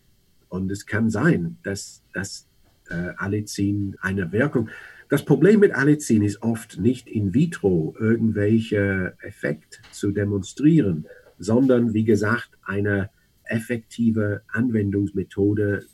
[0.48, 2.46] Und es kann sein, dass, dass
[2.88, 4.68] äh, Allicin eine Wirkung.
[5.08, 11.06] Das Problem mit Allicin ist oft nicht in vitro irgendwelche Effekt zu demonstrieren,
[11.38, 13.10] sondern wie gesagt eine
[13.44, 15.84] effektive Anwendungsmethode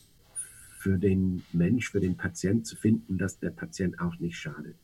[0.78, 4.76] für den Mensch, für den Patient zu finden, dass der Patient auch nicht schadet.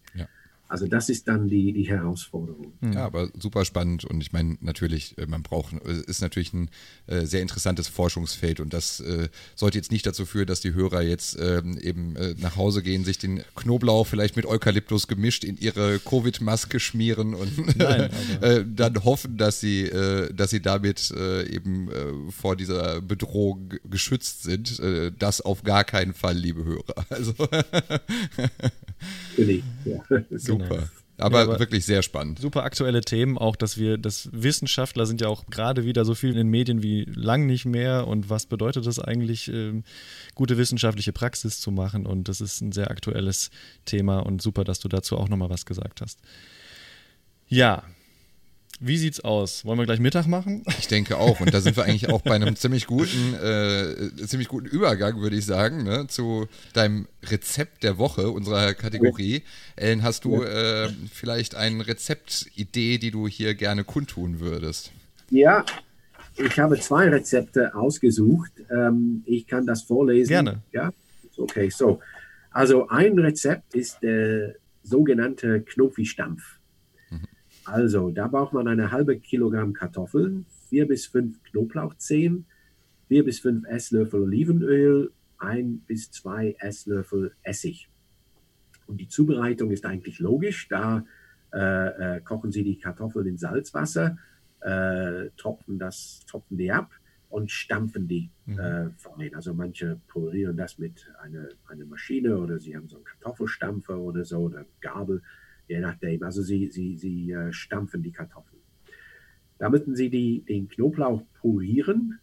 [0.68, 2.72] Also das ist dann die, die Herausforderung.
[2.80, 2.92] Hm.
[2.92, 6.70] Ja, aber super spannend und ich meine natürlich, äh, man braucht, äh, ist natürlich ein
[7.06, 11.02] äh, sehr interessantes Forschungsfeld und das äh, sollte jetzt nicht dazu führen, dass die Hörer
[11.02, 15.56] jetzt ähm, eben äh, nach Hause gehen, sich den Knoblauch vielleicht mit Eukalyptus gemischt in
[15.56, 18.10] ihre Covid-Maske schmieren und Nein,
[18.40, 19.90] äh, dann hoffen, dass sie,
[20.34, 21.10] dass sie damit
[21.50, 21.90] eben
[22.30, 24.80] vor dieser Bedrohung geschützt sind.
[25.18, 27.06] das auf gar keinen Fall, liebe Hörer.
[27.16, 27.34] Also
[29.84, 30.02] ja.
[30.62, 30.88] Super.
[31.18, 32.38] Aber, ja, aber, wirklich sehr spannend.
[32.38, 36.30] Super aktuelle Themen, auch dass wir, dass Wissenschaftler sind ja auch gerade wieder so viel
[36.30, 39.84] in den Medien wie lang nicht mehr und was bedeutet das eigentlich, ähm,
[40.34, 43.50] gute wissenschaftliche Praxis zu machen und das ist ein sehr aktuelles
[43.86, 46.20] Thema und super, dass du dazu auch nochmal was gesagt hast.
[47.48, 47.82] Ja,
[48.80, 49.64] wie sieht's aus?
[49.64, 50.62] Wollen wir gleich Mittag machen?
[50.78, 51.40] Ich denke auch.
[51.40, 55.36] Und da sind wir eigentlich auch bei einem ziemlich guten, äh, ziemlich guten Übergang, würde
[55.36, 59.42] ich sagen, ne, zu deinem Rezept der Woche, unserer Kategorie.
[59.76, 64.92] Ellen, hast du äh, vielleicht eine Rezeptidee, die du hier gerne kundtun würdest?
[65.30, 65.64] Ja,
[66.36, 68.52] ich habe zwei Rezepte ausgesucht.
[68.70, 70.28] Ähm, ich kann das vorlesen.
[70.28, 70.62] Gerne.
[70.72, 70.92] Ja,
[71.36, 71.70] okay.
[71.70, 72.00] So,
[72.50, 76.42] also ein Rezept ist der sogenannte Knofi-Stampf.
[77.66, 82.46] Also, da braucht man eine halbe Kilogramm Kartoffeln, vier bis fünf Knoblauchzehen,
[83.08, 87.88] vier bis fünf Esslöffel Olivenöl, ein bis zwei Esslöffel Essig.
[88.86, 90.68] Und die Zubereitung ist eigentlich logisch.
[90.68, 91.04] Da
[91.52, 94.16] äh, äh, kochen Sie die Kartoffeln in Salzwasser,
[94.60, 96.92] äh, tropfen, das, tropfen die ab
[97.28, 98.58] und stampfen die mhm.
[98.60, 99.34] äh, fein.
[99.34, 104.24] Also manche purieren das mit einer eine Maschine oder sie haben so einen Kartoffelstampfer oder
[104.24, 105.22] so oder Gabel
[105.68, 106.22] je nachdem.
[106.22, 108.62] Also sie, sie, sie äh, stampfen die Kartoffeln.
[109.58, 112.18] Da müssen sie die, den Knoblauch purieren,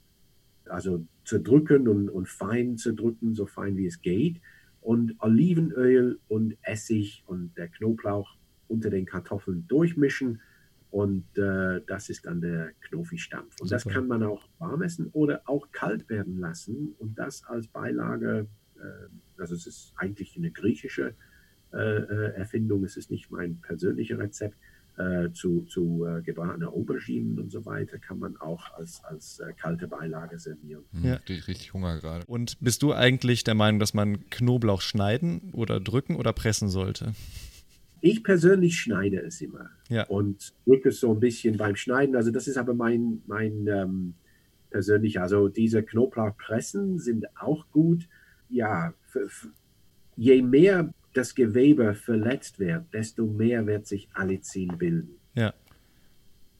[0.65, 4.39] also zerdrücken und, und fein zerdrücken, so fein wie es geht.
[4.81, 8.35] Und Olivenöl und Essig und der Knoblauch
[8.67, 10.41] unter den Kartoffeln durchmischen.
[10.91, 13.59] Und äh, das ist dann der Knofi-Stampf.
[13.59, 13.81] Und Super.
[13.83, 16.93] das kann man auch warm essen oder auch kalt werden lassen.
[16.99, 21.15] Und das als Beilage, äh, also es ist eigentlich eine griechische
[21.73, 24.57] Erfindung, es ist nicht mein persönliches Rezept.
[24.95, 29.51] Äh, zu, zu äh, gebratene Auberginen und so weiter kann man auch als, als äh,
[29.53, 30.83] kalte Beilage servieren.
[30.91, 31.19] Hm, ja.
[31.27, 32.23] Richtig Hunger gerade.
[32.27, 37.15] Und bist du eigentlich der Meinung, dass man Knoblauch schneiden oder drücken oder pressen sollte?
[38.01, 40.05] Ich persönlich schneide es immer ja.
[40.05, 42.15] und drücke es so ein bisschen beim Schneiden.
[42.15, 44.13] Also das ist aber mein, mein, ähm,
[44.69, 45.19] persönlich.
[45.19, 48.07] Also diese Knoblauchpressen sind auch gut.
[48.47, 48.93] Ja,
[50.15, 55.19] je mehr das Gewebe verletzt wird, desto mehr wird sich Allicin bilden.
[55.35, 55.53] Ja.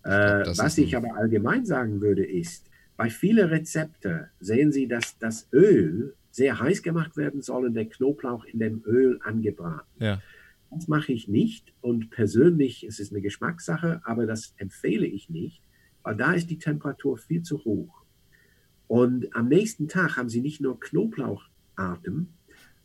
[0.04, 5.48] Äh, was ich aber allgemein sagen würde, ist, bei vielen Rezepten sehen Sie, dass das
[5.52, 10.04] Öl sehr heiß gemacht werden soll und der Knoblauch in dem Öl angebraten.
[10.04, 10.22] Ja.
[10.72, 15.62] Das mache ich nicht und persönlich es ist eine Geschmackssache, aber das empfehle ich nicht,
[16.02, 18.04] weil da ist die Temperatur viel zu hoch.
[18.88, 22.28] Und am nächsten Tag haben Sie nicht nur Knoblauchatem,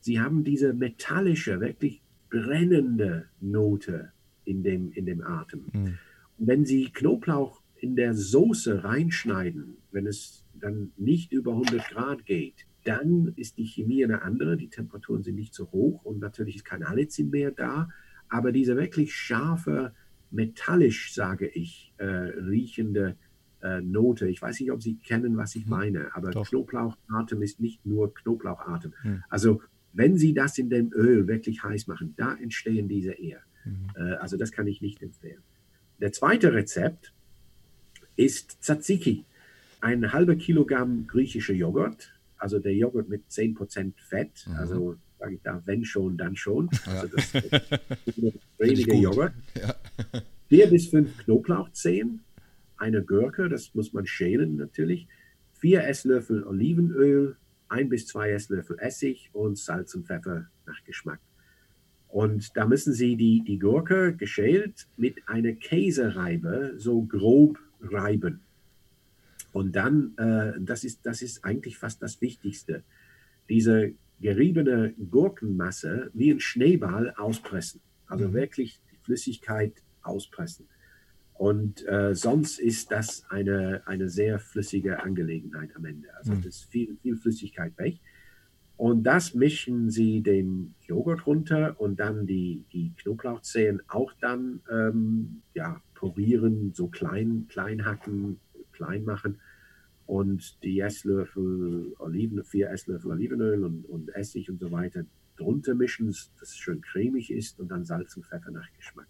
[0.01, 4.13] Sie haben diese metallische, wirklich brennende Note
[4.45, 5.67] in dem, in dem Atem.
[5.73, 5.99] Mhm.
[6.39, 12.67] Wenn Sie Knoblauch in der Soße reinschneiden, wenn es dann nicht über 100 Grad geht,
[12.85, 16.65] dann ist die Chemie eine andere, die Temperaturen sind nicht so hoch und natürlich ist
[16.65, 17.89] kein Allicin mehr da,
[18.29, 19.93] aber diese wirklich scharfe,
[20.31, 23.17] metallisch, sage ich, äh, riechende
[23.63, 25.71] äh, Note, ich weiß nicht, ob Sie kennen, was ich mhm.
[25.71, 26.31] meine, aber.
[26.31, 28.93] Knoblauchatem ist nicht nur Knoblauchatem.
[29.03, 29.25] Mhm.
[29.29, 29.63] Also
[29.99, 33.41] wenn Sie das in dem Öl wirklich heiß machen, da entstehen diese eher.
[33.65, 33.89] Mhm.
[33.97, 35.43] Äh, also das kann ich nicht empfehlen.
[36.01, 37.13] Der zweite Rezept
[38.15, 39.25] ist Tzatziki.
[39.81, 44.55] Ein halber Kilogramm griechischer Joghurt, also der Joghurt mit 10% Fett, mhm.
[44.55, 46.71] also sage ich da, wenn schon, dann schon.
[46.87, 47.01] Ja.
[47.01, 47.35] Also das
[48.59, 49.33] weniger Joghurt.
[49.61, 49.75] Ja.
[50.49, 52.21] Vier bis fünf Knoblauchzehen,
[52.77, 55.09] eine Gurke, das muss man schälen natürlich,
[55.55, 57.37] vier Esslöffel Olivenöl,
[57.69, 61.21] ein bis zwei Esslöffel Essig und Salz und Pfeffer nach Geschmack.
[62.09, 68.41] Und da müssen Sie die, die Gurke geschält mit einer Käsereibe so grob reiben.
[69.53, 72.83] Und dann, äh, das, ist, das ist eigentlich fast das Wichtigste,
[73.49, 77.81] diese geriebene Gurkenmasse wie ein Schneeball auspressen.
[78.07, 78.35] Also mhm.
[78.35, 80.67] wirklich die Flüssigkeit auspressen.
[81.39, 86.09] Und äh, sonst ist das eine, eine sehr flüssige Angelegenheit am Ende.
[86.17, 86.43] Also mhm.
[86.43, 88.01] ist viel, viel Flüssigkeit weg.
[88.77, 95.43] Und das mischen Sie den Joghurt runter und dann die, die Knoblauchzehen auch dann ähm,
[95.55, 98.41] ja, porieren, so klein, klein hacken,
[98.73, 99.39] klein machen.
[100.07, 105.05] Und die Esslöffel Oliven, vier Esslöffel Olivenöl und, und Essig und so weiter
[105.37, 109.07] drunter mischen, dass es schön cremig ist und dann Salz und Pfeffer nach Geschmack.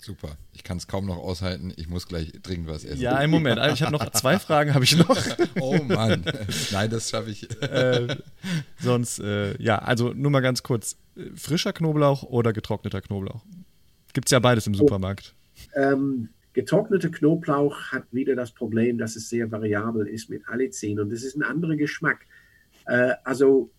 [0.00, 0.36] Super.
[0.52, 1.72] Ich kann es kaum noch aushalten.
[1.76, 3.00] Ich muss gleich dringend was essen.
[3.00, 3.60] Ja, einen Moment.
[3.72, 5.18] Ich habe noch zwei Fragen, habe ich noch.
[5.60, 6.24] oh Mann.
[6.70, 7.50] Nein, das schaffe ich.
[7.62, 8.16] äh,
[8.80, 10.96] sonst, äh, ja, also nur mal ganz kurz.
[11.34, 13.44] Frischer Knoblauch oder getrockneter Knoblauch?
[14.12, 15.34] Gibt es ja beides im oh, Supermarkt.
[15.74, 21.00] Oh, ähm, getrockneter Knoblauch hat wieder das Problem, dass es sehr variabel ist mit Allicin
[21.00, 22.24] und es ist ein anderer Geschmack.
[22.86, 23.70] Äh, also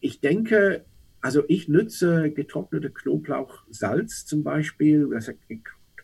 [0.00, 0.84] ich denke,
[1.20, 5.36] also ich nutze getrocknete Knoblauchsalz zum Beispiel, das hat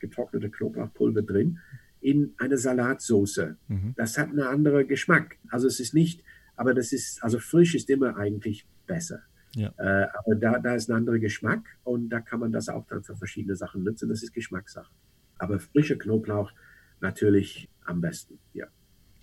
[0.01, 1.59] getrocknete Knoblauchpulver drin,
[2.01, 3.57] in eine Salatsauce.
[3.69, 3.95] Mhm.
[3.97, 5.37] Das hat einen anderen Geschmack.
[5.49, 6.23] Also es ist nicht,
[6.57, 9.23] aber das ist, also frisch ist immer eigentlich besser.
[9.55, 9.73] Ja.
[9.79, 13.05] Äh, aber da, da ist ein anderer Geschmack und da kann man das auch dann
[13.05, 14.09] für verschiedene Sachen nutzen.
[14.09, 14.93] Das ist Geschmackssache.
[15.39, 16.53] Aber frischer Knoblauch
[17.01, 18.67] natürlich am besten, ja,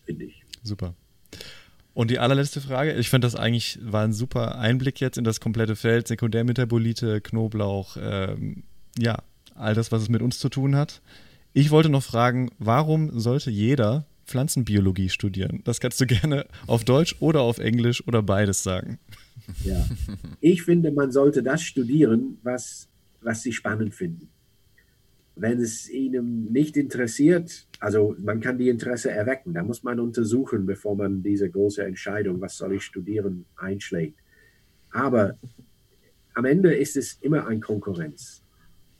[0.06, 0.44] finde ich.
[0.64, 0.96] Super.
[1.94, 5.40] Und die allerletzte Frage, ich finde das eigentlich war ein super Einblick jetzt in das
[5.40, 8.64] komplette Feld, Sekundärmetabolite, Knoblauch, ähm,
[8.98, 9.24] ja,
[9.56, 11.02] all das, was es mit uns zu tun hat.
[11.54, 15.62] Ich wollte noch fragen, warum sollte jeder Pflanzenbiologie studieren?
[15.66, 19.00] Das kannst du gerne auf Deutsch oder auf Englisch oder beides sagen.
[19.66, 19.86] Ja,
[20.40, 22.88] ich finde, man sollte das studieren, was,
[23.22, 24.30] was sie spannend finden.
[25.36, 30.68] Wenn es Ihnen nicht interessiert, also man kann die Interesse erwecken, da muss man untersuchen,
[30.68, 34.20] bevor man diese große Entscheidung, was soll ich studieren, einschlägt.
[34.92, 35.40] Aber
[36.36, 38.44] am Ende ist es immer eine Konkurrenz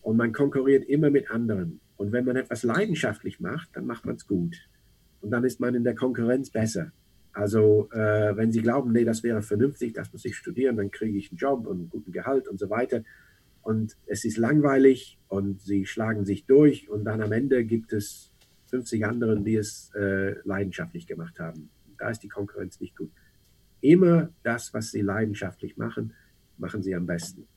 [0.02, 1.80] und man konkurriert immer mit anderen.
[1.96, 4.58] Und wenn man etwas leidenschaftlich macht, dann macht man es gut.
[5.22, 6.92] Und dann ist man in der Konkurrenz besser.
[7.34, 11.20] Also äh, wenn Sie glauben, nee, das wäre vernünftig, das muss ich studieren, dann kriege
[11.20, 13.04] ich einen Job und einen guten Gehalt und so weiter,
[13.62, 18.31] und es ist langweilig und sie schlagen sich durch und dann am Ende gibt es
[18.72, 21.70] 50 anderen, die es äh, leidenschaftlich gemacht haben.
[21.98, 23.12] Da ist die Konkurrenz nicht gut.
[23.82, 26.14] Immer das, was sie leidenschaftlich machen,
[26.58, 27.48] machen sie am besten.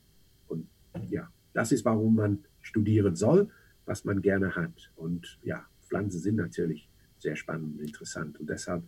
[0.49, 0.69] Und
[1.09, 3.51] ja, das ist, warum man studieren soll,
[3.87, 4.91] was man gerne hat.
[4.97, 6.89] Und ja, Pflanzen sind natürlich
[7.19, 8.39] sehr spannend und interessant.
[8.39, 8.83] Und deshalb,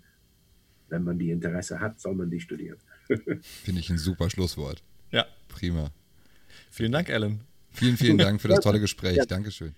[0.89, 2.79] wenn man die Interesse hat, soll man die studieren.
[3.09, 4.83] Finde ich ein super Schlusswort.
[5.11, 5.27] Ja.
[5.49, 5.91] Prima.
[6.71, 7.41] Vielen Dank, Alan.
[7.71, 9.27] Vielen, vielen Dank für das tolle Gespräch.
[9.27, 9.75] Dankeschön.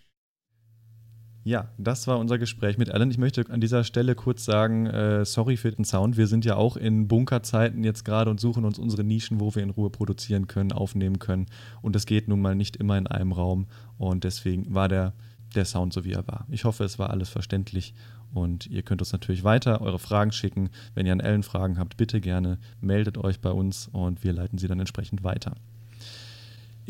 [1.45, 3.11] Ja, das war unser Gespräch mit Alan.
[3.11, 6.16] Ich möchte an dieser Stelle kurz sagen, äh, sorry für den Sound.
[6.16, 9.62] Wir sind ja auch in Bunkerzeiten jetzt gerade und suchen uns unsere Nischen, wo wir
[9.62, 11.47] in Ruhe produzieren können, aufnehmen können.
[11.80, 13.66] Und das geht nun mal nicht immer in einem Raum.
[13.97, 15.14] Und deswegen war der
[15.55, 16.47] der Sound so wie er war.
[16.51, 17.95] Ich hoffe, es war alles verständlich
[18.32, 20.70] und ihr könnt uns natürlich weiter eure Fragen schicken.
[20.95, 24.59] Wenn ihr an Ellen Fragen habt, bitte gerne meldet euch bei uns und wir leiten
[24.59, 25.55] sie dann entsprechend weiter.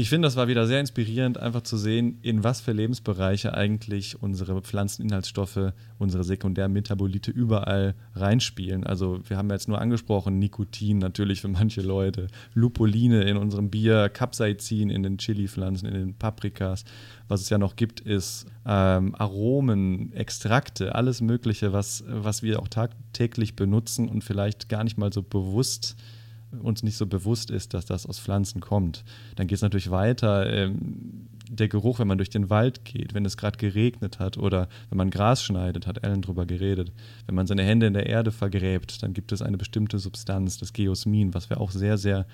[0.00, 4.22] Ich finde, das war wieder sehr inspirierend, einfach zu sehen, in was für Lebensbereiche eigentlich
[4.22, 8.86] unsere Pflanzeninhaltsstoffe, unsere Sekundärmetabolite überall reinspielen.
[8.86, 14.08] Also wir haben jetzt nur angesprochen, Nikotin natürlich für manche Leute, Lupuline in unserem Bier,
[14.08, 16.84] Capsaicin in den Chili-Pflanzen, in den Paprikas.
[17.26, 22.68] Was es ja noch gibt, ist ähm, Aromen, Extrakte, alles Mögliche, was, was wir auch
[22.68, 25.96] tagtäglich benutzen und vielleicht gar nicht mal so bewusst
[26.62, 29.04] uns nicht so bewusst ist, dass das aus Pflanzen kommt.
[29.36, 30.50] Dann geht es natürlich weiter.
[30.50, 34.68] Ähm, der Geruch, wenn man durch den Wald geht, wenn es gerade geregnet hat oder
[34.90, 36.92] wenn man Gras schneidet, hat Ellen drüber geredet.
[37.26, 40.72] Wenn man seine Hände in der Erde vergräbt, dann gibt es eine bestimmte Substanz, das
[40.72, 42.26] Geosmin, was wir auch sehr, sehr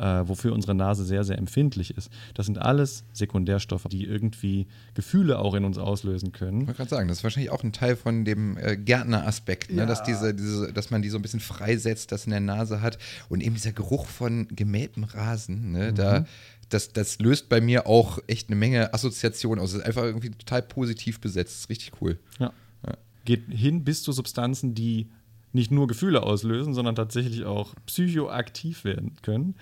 [0.00, 2.10] äh, wofür unsere Nase sehr, sehr empfindlich ist.
[2.34, 6.62] Das sind alles Sekundärstoffe, die irgendwie Gefühle auch in uns auslösen können.
[6.62, 9.82] Ich wollte gerade sagen, das ist wahrscheinlich auch ein Teil von dem äh, Gärtner-Aspekt, ne?
[9.82, 9.86] ja.
[9.86, 12.98] dass, diese, diese, dass man die so ein bisschen freisetzt, das in der Nase hat.
[13.28, 15.90] Und eben dieser Geruch von gemähtem Rasen, ne?
[15.90, 15.94] Mhm.
[15.94, 16.24] da
[16.70, 19.72] das, das löst bei mir auch echt eine Menge Assoziationen aus.
[19.72, 21.52] Es ist einfach irgendwie total positiv besetzt.
[21.52, 22.18] Das ist richtig cool.
[22.38, 22.52] Ja.
[22.86, 22.96] ja.
[23.24, 25.10] Geht hin bis zu Substanzen, die
[25.52, 29.54] nicht nur Gefühle auslösen, sondern tatsächlich auch psychoaktiv werden können.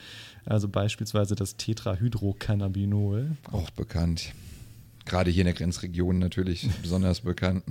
[0.45, 3.37] Also beispielsweise das Tetrahydrocannabinol.
[3.51, 4.35] Auch bekannt
[5.09, 7.65] gerade hier in der Grenzregion natürlich besonders bekannt.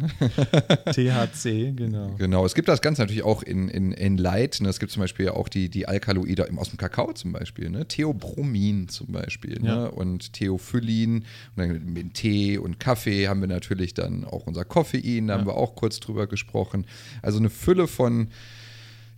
[0.92, 2.16] THC, genau.
[2.18, 4.60] Genau, es gibt das Ganze natürlich auch in, in, in Light.
[4.62, 4.70] Ne?
[4.70, 7.70] Es gibt zum Beispiel auch die, die Alkaloide aus dem Kakao zum Beispiel.
[7.70, 7.88] Ne?
[7.88, 9.68] Theobromin zum Beispiel ne?
[9.68, 9.86] ja.
[9.86, 11.26] und Theophyllin.
[11.56, 15.40] Und mit Tee und Kaffee haben wir natürlich dann auch unser Koffein, da ja.
[15.40, 16.86] haben wir auch kurz drüber gesprochen.
[17.22, 18.30] Also eine Fülle von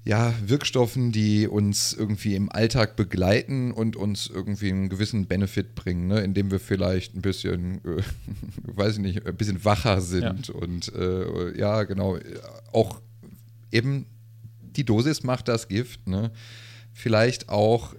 [0.06, 6.08] ja, Wirkstoffen, die uns irgendwie im Alltag begleiten und uns irgendwie einen gewissen Benefit bringen,
[6.08, 6.22] ne?
[6.22, 8.02] indem wir vielleicht ein bisschen, äh,
[8.64, 10.54] weiß ich nicht, ein bisschen wacher sind ja.
[10.56, 12.18] und äh, ja, genau,
[12.72, 13.02] auch
[13.72, 14.06] eben
[14.62, 16.32] die Dosis macht das Gift, ne?
[16.94, 17.96] Vielleicht auch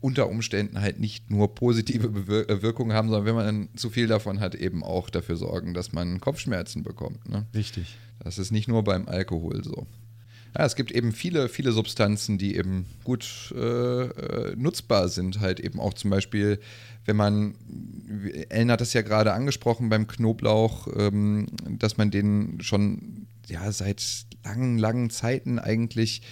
[0.00, 3.90] unter Umständen halt nicht nur positive Bewir äh, Wirkungen haben, sondern wenn man dann zu
[3.90, 7.28] viel davon hat, eben auch dafür sorgen, dass man Kopfschmerzen bekommt.
[7.28, 7.46] Ne?
[7.54, 7.96] Richtig.
[8.20, 9.86] Das ist nicht nur beim Alkohol so.
[10.56, 15.40] Ja, es gibt eben viele, viele Substanzen, die eben gut äh, äh, nutzbar sind.
[15.40, 16.58] Halt eben auch zum Beispiel,
[17.04, 17.54] wenn man,
[18.48, 24.02] Ellen hat das ja gerade angesprochen beim Knoblauch, ähm, dass man den schon ja, seit
[24.44, 26.22] langen, langen Zeiten eigentlich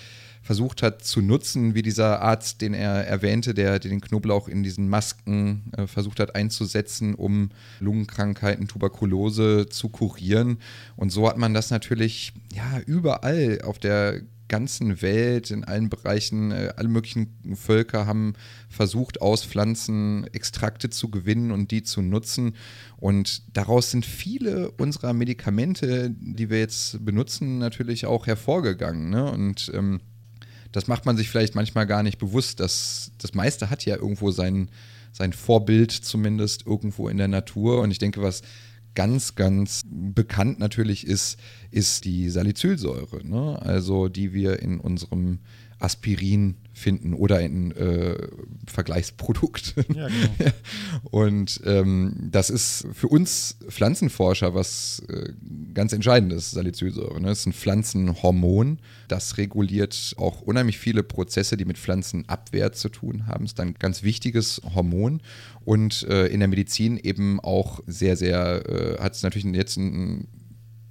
[0.47, 4.89] versucht hat zu nutzen, wie dieser Arzt, den er erwähnte, der den Knoblauch in diesen
[4.89, 10.59] Masken äh, versucht hat einzusetzen, um Lungenkrankheiten, Tuberkulose zu kurieren.
[10.95, 16.53] Und so hat man das natürlich ja überall auf der ganzen Welt, in allen Bereichen,
[16.53, 18.35] äh, alle möglichen Völker haben
[18.69, 22.55] versucht, aus Pflanzen Extrakte zu gewinnen und die zu nutzen.
[22.99, 29.11] Und daraus sind viele unserer Medikamente, die wir jetzt benutzen, natürlich auch hervorgegangen.
[29.11, 29.29] Ne?
[29.29, 30.01] Und ähm,
[30.77, 32.61] das macht man sich vielleicht manchmal gar nicht bewusst.
[32.61, 34.69] Dass das meiste hat ja irgendwo sein,
[35.11, 37.81] sein Vorbild zumindest irgendwo in der Natur.
[37.81, 38.43] Und ich denke, was
[38.95, 41.39] ganz, ganz bekannt natürlich ist,
[41.71, 43.27] ist die Salicylsäure.
[43.27, 43.59] Ne?
[43.63, 45.39] Also die wir in unserem
[45.79, 48.29] Aspirin finden oder ein äh,
[48.67, 49.75] Vergleichsprodukt.
[49.95, 50.51] Ja, genau.
[51.11, 55.33] Und ähm, das ist für uns Pflanzenforscher was äh,
[55.73, 57.19] ganz Entscheidendes, Salicylsäure.
[57.19, 57.29] Ne?
[57.29, 63.27] Das ist ein Pflanzenhormon, das reguliert auch unheimlich viele Prozesse, die mit Pflanzenabwehr zu tun
[63.27, 63.45] haben.
[63.45, 65.23] Das ist ein ganz wichtiges Hormon
[65.65, 70.29] und äh, in der Medizin eben auch sehr, sehr, äh, hat es natürlich jetzt einen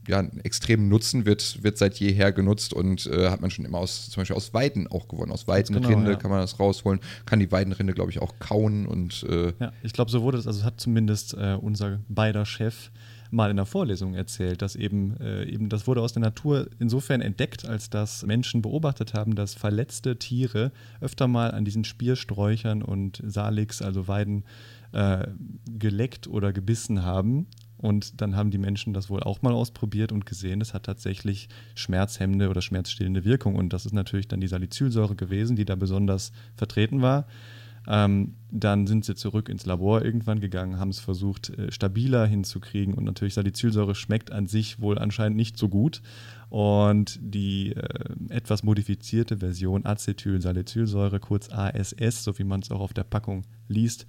[0.07, 3.79] ja, einen extremen Nutzen wird, wird seit jeher genutzt und äh, hat man schon immer
[3.79, 5.31] aus, zum Beispiel aus Weiden auch gewonnen.
[5.31, 6.15] Aus Weidenrinde genau, ja.
[6.15, 9.93] kann man das rausholen, kann die Weidenrinde, glaube ich, auch kauen und äh Ja, ich
[9.93, 12.91] glaube, so wurde es, also hat zumindest äh, unser beider Chef
[13.31, 17.21] mal in der Vorlesung erzählt, dass eben, äh, eben das wurde aus der Natur insofern
[17.21, 23.21] entdeckt, als dass Menschen beobachtet haben, dass verletzte Tiere öfter mal an diesen Spiersträuchern und
[23.25, 24.43] Salix, also Weiden,
[24.91, 25.27] äh,
[25.65, 27.47] geleckt oder gebissen haben
[27.85, 31.47] und dann haben die Menschen das wohl auch mal ausprobiert und gesehen, es hat tatsächlich
[31.75, 33.55] schmerzhemmende oder schmerzstillende Wirkung.
[33.55, 37.27] Und das ist natürlich dann die Salicylsäure gewesen, die da besonders vertreten war.
[37.87, 42.95] Ähm, dann sind sie zurück ins Labor irgendwann gegangen, haben es versucht, äh, stabiler hinzukriegen.
[42.95, 46.01] Und natürlich Salicylsäure schmeckt an sich wohl anscheinend nicht so gut.
[46.49, 52.93] Und die äh, etwas modifizierte Version Acetylsalicylsäure, kurz ASS, so wie man es auch auf
[52.93, 54.07] der Packung liest,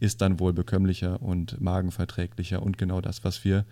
[0.00, 3.64] ist dann wohl bekömmlicher und magenverträglicher und genau das, was wir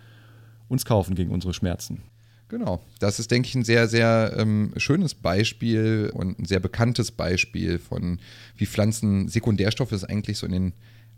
[0.67, 2.03] uns kaufen gegen unsere Schmerzen.
[2.49, 7.11] Genau, das ist, denke ich, ein sehr, sehr ähm, schönes Beispiel und ein sehr bekanntes
[7.11, 8.19] Beispiel von,
[8.55, 10.73] wie Pflanzen Sekundärstoffe es eigentlich so in den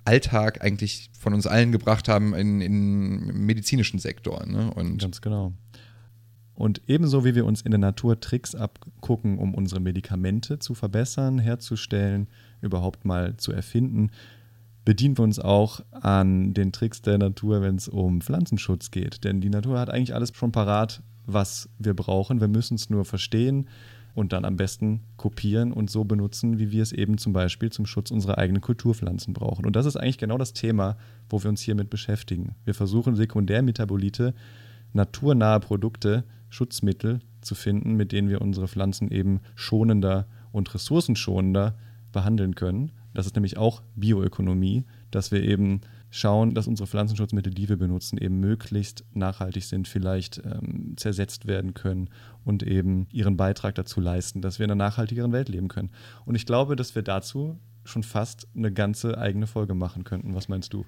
[0.05, 4.43] Alltag eigentlich von uns allen gebracht haben in, in medizinischen Sektor.
[4.47, 4.72] Ne?
[4.74, 5.53] Und Ganz genau.
[6.55, 11.39] Und ebenso wie wir uns in der Natur Tricks abgucken, um unsere Medikamente zu verbessern,
[11.39, 12.28] herzustellen,
[12.62, 14.10] überhaupt mal zu erfinden,
[14.86, 19.24] bedienen wir uns auch an den Tricks der Natur, wenn es um Pflanzenschutz geht.
[19.24, 22.42] Denn die Natur hat eigentlich alles schon parat, was wir brauchen.
[22.42, 23.68] Wir müssen es nur verstehen
[24.16, 27.86] und dann am besten kopieren und so benutzen, wie wir es eben zum Beispiel zum
[27.86, 29.66] Schutz unserer eigenen Kulturpflanzen brauchen.
[29.66, 30.98] Und das ist eigentlich genau das Thema,
[31.30, 32.56] wo wir uns hiermit beschäftigen.
[32.66, 34.34] Wir versuchen Sekundärmetabolite,
[34.94, 41.76] naturnahe Produkte, Schutzmittel zu finden, mit denen wir unsere Pflanzen eben schonender und ressourcenschonender
[42.12, 42.92] behandeln können.
[43.14, 45.82] Das ist nämlich auch Bioökonomie, dass wir eben
[46.12, 51.74] schauen, dass unsere Pflanzenschutzmittel, die wir benutzen, eben möglichst nachhaltig sind, vielleicht ähm, zersetzt werden
[51.74, 52.10] können
[52.43, 55.91] und eben ihren Beitrag dazu leisten, dass wir in einer nachhaltigeren Welt leben können.
[56.26, 60.36] Und ich glaube, dass wir dazu schon fast eine ganze eigene Folge machen könnten.
[60.36, 60.86] Was meinst du?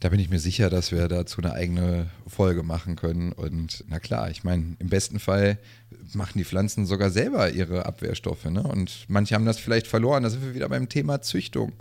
[0.00, 3.32] Da bin ich mir sicher, dass wir dazu eine eigene Folge machen können.
[3.32, 5.58] Und na klar, ich meine, im besten Fall
[6.14, 8.46] machen die Pflanzen sogar selber ihre Abwehrstoffe.
[8.46, 8.62] Ne?
[8.62, 10.22] Und manche haben das vielleicht verloren.
[10.22, 11.74] Da sind wir wieder beim Thema Züchtung.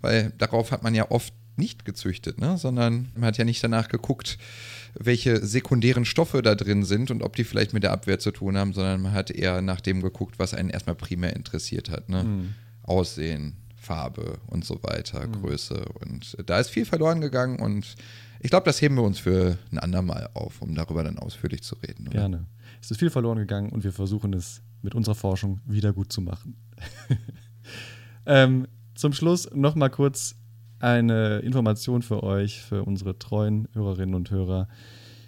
[0.00, 2.58] Weil darauf hat man ja oft nicht gezüchtet, ne?
[2.58, 4.38] sondern man hat ja nicht danach geguckt,
[4.94, 8.56] welche sekundären Stoffe da drin sind und ob die vielleicht mit der Abwehr zu tun
[8.56, 12.08] haben, sondern man hat eher nach dem geguckt, was einen erstmal primär interessiert hat.
[12.08, 12.24] Ne?
[12.24, 12.54] Mhm.
[12.82, 15.32] Aussehen, Farbe und so weiter, mhm.
[15.32, 15.84] Größe.
[16.00, 17.94] Und da ist viel verloren gegangen und
[18.40, 21.76] ich glaube, das heben wir uns für ein andermal auf, um darüber dann ausführlich zu
[21.76, 22.08] reden.
[22.08, 22.18] Oder?
[22.18, 22.46] Gerne.
[22.82, 26.20] Es ist viel verloren gegangen und wir versuchen es mit unserer Forschung wieder gut zu
[26.20, 26.56] machen.
[28.26, 30.36] ähm, zum Schluss noch mal kurz
[30.78, 34.68] eine Information für euch, für unsere treuen Hörerinnen und Hörer.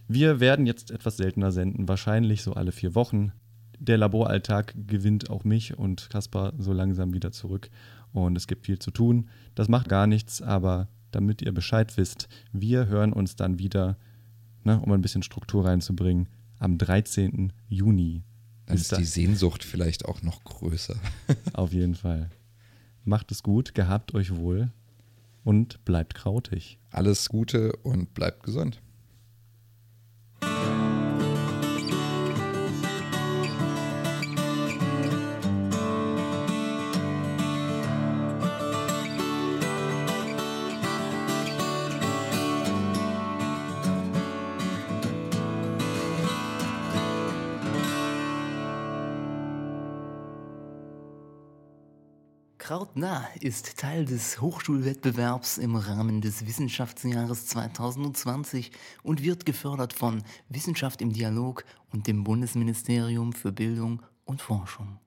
[0.07, 3.32] Wir werden jetzt etwas seltener senden, wahrscheinlich so alle vier Wochen.
[3.78, 7.70] Der Laboralltag gewinnt auch mich und Kaspar so langsam wieder zurück
[8.12, 9.28] und es gibt viel zu tun.
[9.54, 13.96] Das macht gar nichts, aber damit ihr Bescheid wisst, wir hören uns dann wieder,
[14.64, 16.28] ne, um ein bisschen Struktur reinzubringen,
[16.59, 17.52] am 13.
[17.68, 18.22] Juni.
[18.66, 20.96] Dann ist die Sehnsucht vielleicht auch noch größer.
[21.52, 22.30] Auf jeden Fall.
[23.04, 24.72] Macht es gut, gehabt euch wohl
[25.44, 26.78] und bleibt krautig.
[26.90, 28.82] Alles Gute und bleibt gesund.
[52.66, 58.72] Krautnah ist Teil des Hochschulwettbewerbs im Rahmen des Wissenschaftsjahres 2020
[59.04, 64.98] und wird gefördert von Wissenschaft im Dialog und dem Bundesministerium für Bildung und Forschung.